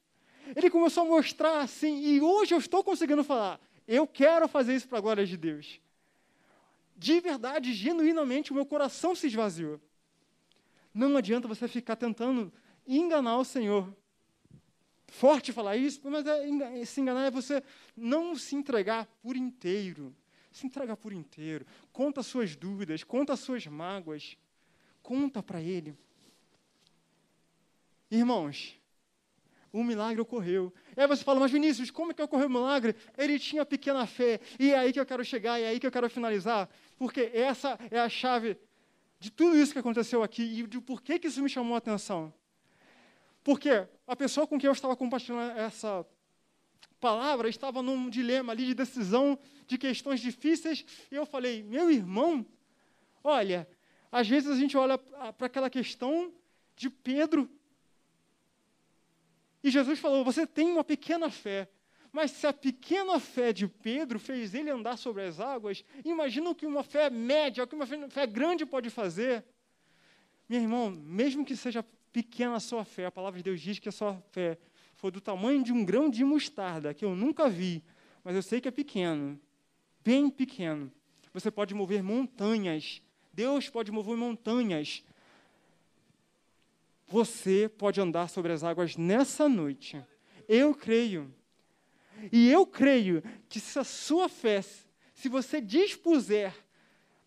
Ele 0.57 0.71
começou 0.71 1.03
a 1.03 1.07
mostrar 1.07 1.61
assim, 1.61 2.03
e 2.03 2.21
hoje 2.21 2.55
eu 2.55 2.59
estou 2.59 2.83
conseguindo 2.83 3.23
falar, 3.23 3.61
eu 3.87 4.07
quero 4.07 4.49
fazer 4.49 4.75
isso 4.75 4.89
para 4.89 4.99
a 4.99 5.01
glória 5.01 5.27
de 5.27 5.37
Deus. 5.37 5.81
De 6.97 7.21
verdade, 7.21 7.73
genuinamente, 7.73 8.51
o 8.51 8.55
meu 8.55 8.67
coração 8.67 9.15
se 9.15 9.27
esvaziou. 9.27 9.81
Não 10.93 11.17
adianta 11.17 11.47
você 11.47 11.69
ficar 11.69 11.97
tentando 11.97 12.53
enganar 12.87 13.39
o 13.39 13.45
Senhor. 13.45 13.95
Forte 15.07 15.53
falar 15.53 15.77
isso, 15.77 16.01
mas 16.05 16.27
é, 16.27 16.85
se 16.85 17.01
enganar 17.01 17.27
é 17.27 17.31
você 17.31 17.63
não 17.97 18.35
se 18.35 18.57
entregar 18.57 19.07
por 19.23 19.37
inteiro. 19.37 20.15
Se 20.59 20.67
entregar 20.67 20.97
por 20.97 21.13
inteiro. 21.13 21.65
Conta 21.93 22.19
as 22.19 22.27
suas 22.27 22.57
dúvidas, 22.57 23.05
conta 23.05 23.33
as 23.33 23.39
suas 23.39 23.65
mágoas. 23.69 24.37
Conta 25.01 25.41
para 25.41 25.61
Ele. 25.63 25.97
Irmãos, 28.11 28.77
o 29.73 29.85
milagre 29.85 30.21
ocorreu. 30.21 30.75
E 30.97 31.01
aí 31.01 31.07
você 31.07 31.23
fala, 31.23 31.39
mas 31.39 31.53
Vinícius, 31.53 31.93
como 31.93 32.11
é 32.11 32.15
que 32.15 32.21
ocorreu 32.21 32.49
o 32.49 32.51
milagre? 32.51 32.97
Ele 33.17 33.39
tinha 33.39 33.65
pequena 33.65 34.05
fé. 34.05 34.41
E 34.59 34.73
é 34.73 34.79
aí 34.81 34.93
que 34.93 34.99
eu 34.99 35.07
quero 35.07 35.25
chegar, 35.25 35.61
e 35.61 35.63
é 35.63 35.69
aí 35.69 35.79
que 35.79 35.87
eu 35.87 35.93
quero 35.93 36.11
finalizar. 36.11 36.69
Porque 36.97 37.31
essa 37.33 37.79
é 37.89 38.01
a 38.01 38.09
chave 38.09 38.59
de 39.21 39.31
tudo 39.31 39.57
isso 39.57 39.73
que 39.73 39.79
aconteceu 39.79 40.25
aqui 40.25 40.43
e 40.43 40.67
de 40.67 40.81
por 40.81 41.01
que, 41.01 41.21
que 41.21 41.29
isso 41.29 41.41
me 41.41 41.49
chamou 41.49 41.77
a 41.77 41.79
atenção. 41.79 42.35
Porque 43.45 43.87
a 44.09 44.17
pessoa 44.17 44.45
com 44.45 44.59
quem 44.59 44.67
eu 44.67 44.73
estava 44.73 44.97
compartilhando 44.97 45.57
essa 45.57 46.05
palavra 47.01 47.49
estava 47.49 47.83
num 47.83 48.09
dilema 48.11 48.53
ali 48.53 48.67
de 48.67 48.75
decisão 48.75 49.39
de 49.67 49.79
questões 49.79 50.21
difíceis, 50.21 50.85
e 51.11 51.15
eu 51.15 51.27
falei, 51.27 51.63
meu 51.63 51.91
irmão, 51.91 52.45
olha, 53.23 53.69
às 54.11 54.27
vezes 54.27 54.51
a 54.51 54.57
gente 54.57 54.77
olha 54.77 54.97
para 54.97 55.47
aquela 55.47 55.69
questão 55.69 56.33
de 56.77 56.89
Pedro 56.89 57.51
e 59.63 59.71
Jesus 59.71 59.99
falou: 59.99 60.25
Você 60.25 60.47
tem 60.47 60.71
uma 60.71 60.85
pequena 60.85 61.31
fé. 61.31 61.69
Mas 62.11 62.31
se 62.31 62.47
a 62.47 62.53
pequena 62.53 63.21
fé 63.21 63.53
de 63.53 63.69
Pedro 63.69 64.19
fez 64.19 64.55
ele 64.55 64.71
andar 64.71 64.97
sobre 64.97 65.25
as 65.25 65.39
águas, 65.39 65.85
imagina 66.05 66.49
o 66.49 66.55
que 66.55 66.65
uma 66.65 66.83
fé 66.83 67.11
média, 67.11 67.63
o 67.63 67.67
que 67.67 67.75
uma 67.75 67.87
fé 67.87 68.27
grande 68.27 68.65
pode 68.65 68.89
fazer. 68.89 69.45
Meu 70.49 70.63
irmão, 70.63 70.91
mesmo 70.91 71.45
que 71.45 71.55
seja 71.55 71.85
pequena 72.11 72.57
a 72.57 72.61
sua 72.61 72.83
fé, 72.83 73.05
a 73.05 73.11
palavra 73.11 73.39
de 73.39 73.45
Deus 73.45 73.61
diz 73.61 73.79
que 73.79 73.91
a 73.91 73.93
sua 73.93 74.15
fé 74.33 74.59
for 74.99 75.11
do 75.11 75.21
tamanho 75.21 75.65
de 75.65 75.73
um 75.73 75.85
grão 75.85 76.11
de 76.11 76.23
mostarda, 76.23 76.93
que 76.93 77.05
eu 77.05 77.17
nunca 77.17 77.49
vi, 77.49 77.83
mas 78.23 78.37
eu 78.37 78.43
sei 78.43 78.61
que 78.61 78.69
é 78.69 78.71
pequeno, 78.71 79.41
bem 80.05 80.29
pequeno. 80.29 80.93
Você 81.33 81.51
pode 81.51 81.75
mover 81.75 82.03
montanhas. 82.03 83.01
Deus 83.33 83.69
pode 83.71 83.91
mover 83.91 84.17
montanhas 84.17 85.03
você 87.09 87.71
pode 87.79 88.01
andar 88.01 88.29
sobre 88.29 88.53
as 88.53 88.63
águas 88.63 88.97
nessa 88.97 89.49
noite. 89.49 90.01
Eu 90.47 90.75
creio. 90.75 91.35
E 92.31 92.51
eu 92.51 92.67
creio 92.67 93.23
que 93.49 93.59
se 93.59 93.79
a 93.79 93.85
sua 93.85 94.29
fé, 94.29 94.63
se 95.15 95.29
você 95.29 95.61
dispuser 95.61 96.55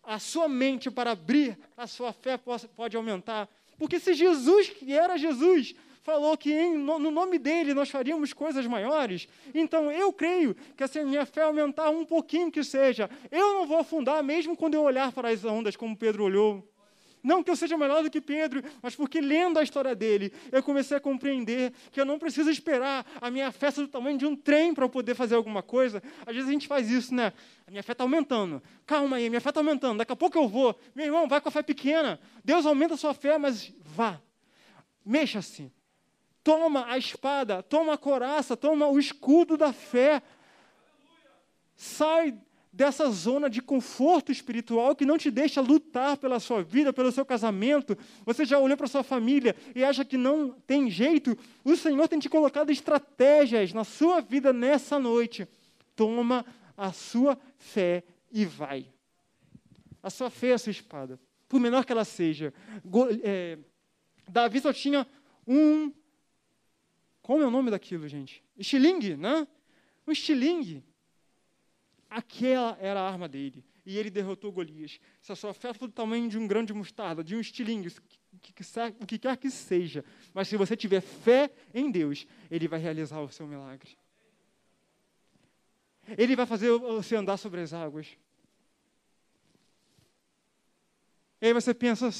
a 0.02 0.18
sua 0.18 0.48
mente 0.48 0.90
para 0.90 1.12
abrir, 1.12 1.58
a 1.76 1.86
sua 1.86 2.12
fé 2.12 2.38
pode 2.76 2.96
aumentar. 2.96 3.48
Porque 3.76 3.98
se 3.98 4.14
Jesus, 4.14 4.68
que 4.68 4.92
era 4.92 5.16
Jesus, 5.16 5.74
falou 6.02 6.36
que 6.36 6.52
em, 6.52 6.76
no 6.76 7.10
nome 7.10 7.38
dele 7.38 7.72
nós 7.74 7.88
faríamos 7.88 8.32
coisas 8.32 8.66
maiores, 8.66 9.28
então 9.54 9.90
eu 9.90 10.12
creio 10.12 10.54
que 10.76 10.86
se 10.88 10.98
a 10.98 11.04
minha 11.04 11.24
fé 11.24 11.42
aumentar 11.42 11.90
um 11.90 12.04
pouquinho 12.04 12.50
que 12.50 12.62
seja, 12.64 13.08
eu 13.30 13.54
não 13.54 13.66
vou 13.66 13.78
afundar 13.78 14.22
mesmo 14.22 14.56
quando 14.56 14.74
eu 14.74 14.82
olhar 14.82 15.12
para 15.12 15.30
as 15.30 15.44
ondas 15.44 15.76
como 15.76 15.96
Pedro 15.96 16.24
olhou. 16.24 16.68
Não 17.22 17.40
que 17.40 17.50
eu 17.50 17.54
seja 17.54 17.78
melhor 17.78 18.02
do 18.02 18.10
que 18.10 18.20
Pedro, 18.20 18.64
mas 18.82 18.96
porque 18.96 19.20
lendo 19.20 19.56
a 19.58 19.62
história 19.62 19.94
dele, 19.94 20.32
eu 20.50 20.60
comecei 20.60 20.96
a 20.96 21.00
compreender 21.00 21.72
que 21.92 22.00
eu 22.00 22.04
não 22.04 22.18
preciso 22.18 22.50
esperar 22.50 23.06
a 23.20 23.30
minha 23.30 23.52
fé 23.52 23.70
ser 23.70 23.82
do 23.82 23.88
tamanho 23.88 24.18
de 24.18 24.26
um 24.26 24.34
trem 24.34 24.74
para 24.74 24.84
eu 24.84 24.88
poder 24.88 25.14
fazer 25.14 25.36
alguma 25.36 25.62
coisa. 25.62 26.02
Às 26.26 26.34
vezes 26.34 26.48
a 26.48 26.52
gente 26.52 26.66
faz 26.66 26.90
isso, 26.90 27.14
né? 27.14 27.32
A 27.64 27.70
minha 27.70 27.82
fé 27.82 27.92
está 27.92 28.02
aumentando. 28.02 28.60
Calma 28.84 29.18
aí, 29.18 29.30
minha 29.30 29.40
fé 29.40 29.50
está 29.50 29.60
aumentando. 29.60 29.98
Daqui 29.98 30.12
a 30.12 30.16
pouco 30.16 30.36
eu 30.36 30.48
vou. 30.48 30.76
Meu 30.96 31.06
irmão, 31.06 31.28
vai 31.28 31.40
com 31.40 31.48
a 31.48 31.52
fé 31.52 31.62
pequena. 31.62 32.18
Deus 32.44 32.66
aumenta 32.66 32.94
a 32.94 32.96
sua 32.96 33.14
fé, 33.14 33.38
mas 33.38 33.72
vá. 33.84 34.20
Mexa-se. 35.06 35.70
Toma 36.44 36.86
a 36.86 36.98
espada, 36.98 37.62
toma 37.62 37.94
a 37.94 37.98
coraça, 37.98 38.56
toma 38.56 38.88
o 38.88 38.98
escudo 38.98 39.56
da 39.56 39.72
fé. 39.72 40.22
Sai 41.76 42.36
dessa 42.72 43.10
zona 43.10 43.50
de 43.50 43.60
conforto 43.60 44.32
espiritual 44.32 44.96
que 44.96 45.04
não 45.04 45.18
te 45.18 45.30
deixa 45.30 45.60
lutar 45.60 46.16
pela 46.16 46.40
sua 46.40 46.62
vida, 46.62 46.92
pelo 46.92 47.12
seu 47.12 47.24
casamento. 47.24 47.96
Você 48.24 48.44
já 48.44 48.58
olhou 48.58 48.76
para 48.76 48.86
sua 48.86 49.02
família 49.02 49.54
e 49.74 49.84
acha 49.84 50.04
que 50.04 50.16
não 50.16 50.50
tem 50.66 50.90
jeito? 50.90 51.36
O 51.62 51.76
Senhor 51.76 52.08
tem 52.08 52.18
te 52.18 52.30
colocado 52.30 52.70
estratégias 52.70 53.72
na 53.72 53.84
sua 53.84 54.20
vida 54.20 54.52
nessa 54.52 54.98
noite. 54.98 55.46
Toma 55.94 56.46
a 56.76 56.92
sua 56.92 57.38
fé 57.58 58.02
e 58.32 58.46
vai. 58.46 58.86
A 60.02 60.08
sua 60.08 60.30
fé 60.30 60.48
é 60.48 60.54
a 60.54 60.58
sua 60.58 60.70
espada, 60.70 61.20
por 61.48 61.60
menor 61.60 61.84
que 61.84 61.92
ela 61.92 62.04
seja. 62.04 62.52
É, 63.22 63.58
Davi 64.28 64.60
só 64.60 64.72
tinha 64.72 65.06
um. 65.46 65.92
Como 67.32 67.42
é 67.42 67.46
o 67.46 67.50
nome 67.50 67.70
daquilo, 67.70 68.06
gente? 68.06 68.44
Estilingue, 68.58 69.16
né? 69.16 69.48
Um 70.06 70.12
estilingue. 70.12 70.84
Aquela 72.10 72.76
era 72.78 73.00
a 73.00 73.08
arma 73.08 73.26
dele. 73.26 73.64
E 73.86 73.96
ele 73.96 74.10
derrotou 74.10 74.52
Golias. 74.52 75.00
Se 75.22 75.32
a 75.32 75.34
sua 75.34 75.54
fé 75.54 75.72
for 75.72 75.86
do 75.86 75.94
tamanho 75.94 76.28
de 76.28 76.36
um 76.36 76.46
grão 76.46 76.62
de 76.62 76.74
mostarda, 76.74 77.24
de 77.24 77.34
um 77.34 77.40
estilingue, 77.40 77.88
o 77.88 78.38
que, 78.38 78.52
que, 78.52 79.06
que 79.06 79.18
quer 79.18 79.38
que 79.38 79.50
seja, 79.50 80.04
mas 80.34 80.46
se 80.46 80.58
você 80.58 80.76
tiver 80.76 81.00
fé 81.00 81.50
em 81.72 81.90
Deus, 81.90 82.26
Ele 82.50 82.68
vai 82.68 82.78
realizar 82.78 83.18
o 83.22 83.32
seu 83.32 83.46
milagre. 83.46 83.96
Ele 86.18 86.36
vai 86.36 86.44
fazer 86.44 86.70
você 86.78 87.16
andar 87.16 87.38
sobre 87.38 87.62
as 87.62 87.72
águas. 87.72 88.08
E 91.40 91.46
aí 91.46 91.54
você 91.54 91.72
pensa, 91.72 92.10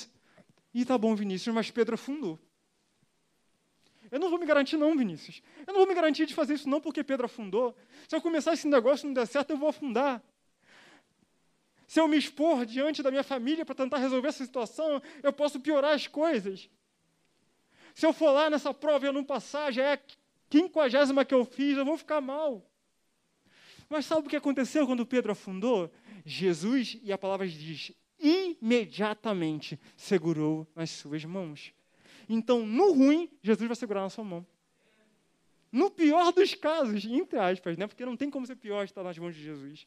e 0.73 0.87
tá 0.87 0.97
bom, 0.97 1.15
Vinícius, 1.15 1.55
mas 1.55 1.71
Pedro 1.71 1.97
afundou. 1.97 2.41
Eu 4.13 4.21
não 4.21 4.29
vou 4.29 4.39
me 4.39 4.45
garantir, 4.45 4.77
não, 4.77 4.95
Vinícius. 4.95 5.43
Eu 5.67 5.73
não 5.73 5.81
vou 5.81 5.89
me 5.89 5.95
garantir 5.95 6.27
de 6.27 6.35
fazer 6.35 6.53
isso, 6.53 6.69
não, 6.69 6.83
porque 6.83 7.03
Pedro 7.03 7.25
afundou. 7.25 7.75
Se 8.07 8.15
eu 8.15 8.21
começar 8.21 8.53
esse 8.53 8.69
negócio 8.69 9.07
e 9.07 9.07
não 9.07 9.15
der 9.15 9.27
certo, 9.27 9.51
eu 9.51 9.57
vou 9.57 9.71
afundar. 9.71 10.23
Se 11.87 11.99
eu 11.99 12.07
me 12.07 12.19
expor 12.19 12.67
diante 12.67 13.03
da 13.03 13.11
minha 13.11 13.25
família 13.25 13.65
para 13.65 13.75
tentar 13.75 13.97
resolver 13.97 14.29
essa 14.29 14.45
situação, 14.45 15.01
eu 15.23 15.33
posso 15.33 15.59
piorar 15.59 15.95
as 15.95 16.07
coisas. 16.07 16.69
Se 17.95 18.05
eu 18.05 18.13
for 18.13 18.33
lá 18.33 18.51
nessa 18.51 18.75
prova 18.75 19.07
e 19.07 19.09
eu 19.09 19.15
não 19.15 19.25
passar, 19.25 19.73
já 19.73 19.83
é 19.83 19.93
a 19.95 20.01
quinquagésima 20.51 21.25
que 21.25 21.33
eu 21.33 21.47
fiz, 21.47 21.79
eu 21.79 21.85
vou 21.85 21.97
ficar 21.97 22.21
mal. 22.21 22.71
Mas 23.89 24.05
sabe 24.05 24.27
o 24.27 24.31
que 24.31 24.37
aconteceu 24.37 24.87
quando 24.87 25.07
Pedro 25.07 25.33
afundou? 25.33 25.91
Jesus, 26.23 26.99
e 27.03 27.11
a 27.15 27.17
palavra 27.17 27.49
diz, 27.49 27.93
imediatamente 28.19 29.81
segurou 29.97 30.67
nas 30.77 30.91
suas 30.91 31.25
mãos. 31.25 31.73
Então, 32.29 32.67
no 32.67 32.93
ruim, 32.93 33.31
Jesus 33.43 33.67
vai 33.67 33.77
segurar 33.77 34.03
na 34.03 34.11
sua 34.11 34.25
mão. 34.25 34.47
No 35.71 35.91
pior 35.91 36.33
dos 36.33 36.55
casos, 36.55 37.05
entre 37.05 37.39
aspas, 37.39 37.79
né? 37.79 37.87
porque 37.87 38.05
não 38.05 38.17
tem 38.17 38.29
como 38.29 38.47
ser 38.47 38.57
pior 38.57 38.85
estar 38.85 39.03
nas 39.03 39.19
mãos 39.19 39.35
de 39.35 39.43
Jesus. 39.43 39.87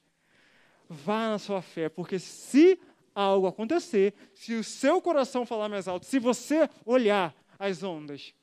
Vá 0.90 1.30
na 1.30 1.40
sua 1.40 1.62
fé, 1.62 1.90
porque 1.90 2.18
se 2.18 2.80
algo 3.14 3.48
acontecer, 3.48 4.14
se 4.34 4.54
o 4.56 4.64
seu 4.64 5.02
coração 5.02 5.46
falar 5.46 5.70
mais 5.70 5.88
alto, 5.88 6.06
se 6.06 6.20
você 6.20 6.70
olhar 6.86 7.36
as 7.58 7.84
ondas, 7.84 8.34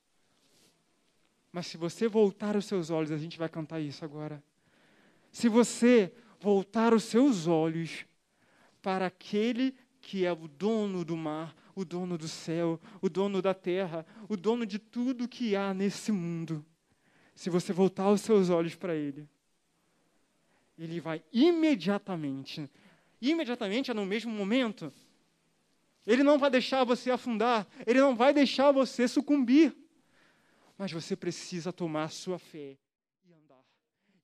mas 1.53 1.67
se 1.67 1.77
você 1.77 2.09
voltar 2.09 2.57
os 2.57 2.65
seus 2.65 2.89
olhos, 2.91 3.11
a 3.11 3.19
gente 3.19 3.39
vai 3.39 3.49
cantar 3.49 3.81
isso 3.81 4.05
agora. 4.05 4.43
Se 5.31 5.49
você 5.49 6.13
voltar 6.41 6.95
os 6.95 7.05
seus 7.05 7.47
olhos 7.47 8.07
para 8.81 9.07
aquele 9.07 9.75
que 10.01 10.25
é 10.25 10.33
o 10.33 10.49
dono 10.49 11.05
do 11.05 11.17
mar, 11.17 11.55
o 11.75 11.85
dono 11.85 12.19
do 12.19 12.29
céu, 12.29 12.81
o 13.01 13.09
dono 13.09 13.41
da 13.41 13.55
terra, 13.55 14.07
o 14.29 14.37
dono 14.37 14.67
de 14.67 14.79
tudo 14.79 15.29
que 15.29 15.57
há 15.57 15.73
nesse 15.73 16.13
mundo, 16.13 16.65
se 17.35 17.49
você 17.51 17.73
voltar 17.73 18.11
os 18.11 18.21
seus 18.21 18.51
olhos 18.51 18.75
para 18.75 18.95
Ele, 18.95 19.29
Ele 20.79 21.01
vai 21.01 21.23
imediatamente, 21.33 22.71
imediatamente 23.21 23.91
é 23.91 23.95
no 23.95 24.05
mesmo 24.05 24.33
momento, 24.33 24.93
Ele 26.07 26.23
não 26.23 26.39
vai 26.39 26.51
deixar 26.51 26.85
você 26.85 27.11
afundar, 27.11 27.67
Ele 27.87 28.01
não 28.01 28.15
vai 28.15 28.35
deixar 28.35 28.71
você 28.73 29.09
sucumbir, 29.09 29.75
mas 30.77 30.93
você 30.93 31.17
precisa 31.17 31.73
tomar 31.73 32.11
sua 32.11 32.39
fé 32.39 32.77
e 33.25 33.33
andar, 33.33 33.65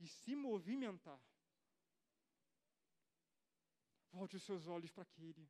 e 0.01 0.07
se 0.07 0.34
movimentar. 0.34 1.18
Volte 4.12 4.36
os 4.36 4.42
seus 4.42 4.66
olhos 4.66 4.90
para 4.90 5.05
aquele 5.05 5.49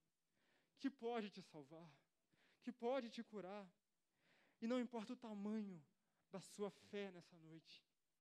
que 0.78 0.90
pode 0.90 1.30
te 1.30 1.42
salvar, 1.42 1.90
que 2.62 2.72
pode 2.72 3.10
te 3.10 3.22
curar. 3.22 3.68
E 4.60 4.66
não 4.66 4.80
importa 4.80 5.12
o 5.12 5.16
tamanho 5.16 5.80
da 6.30 6.40
sua 6.40 6.70
fé 6.70 7.10
nessa 7.10 7.36
noite. 7.36 7.87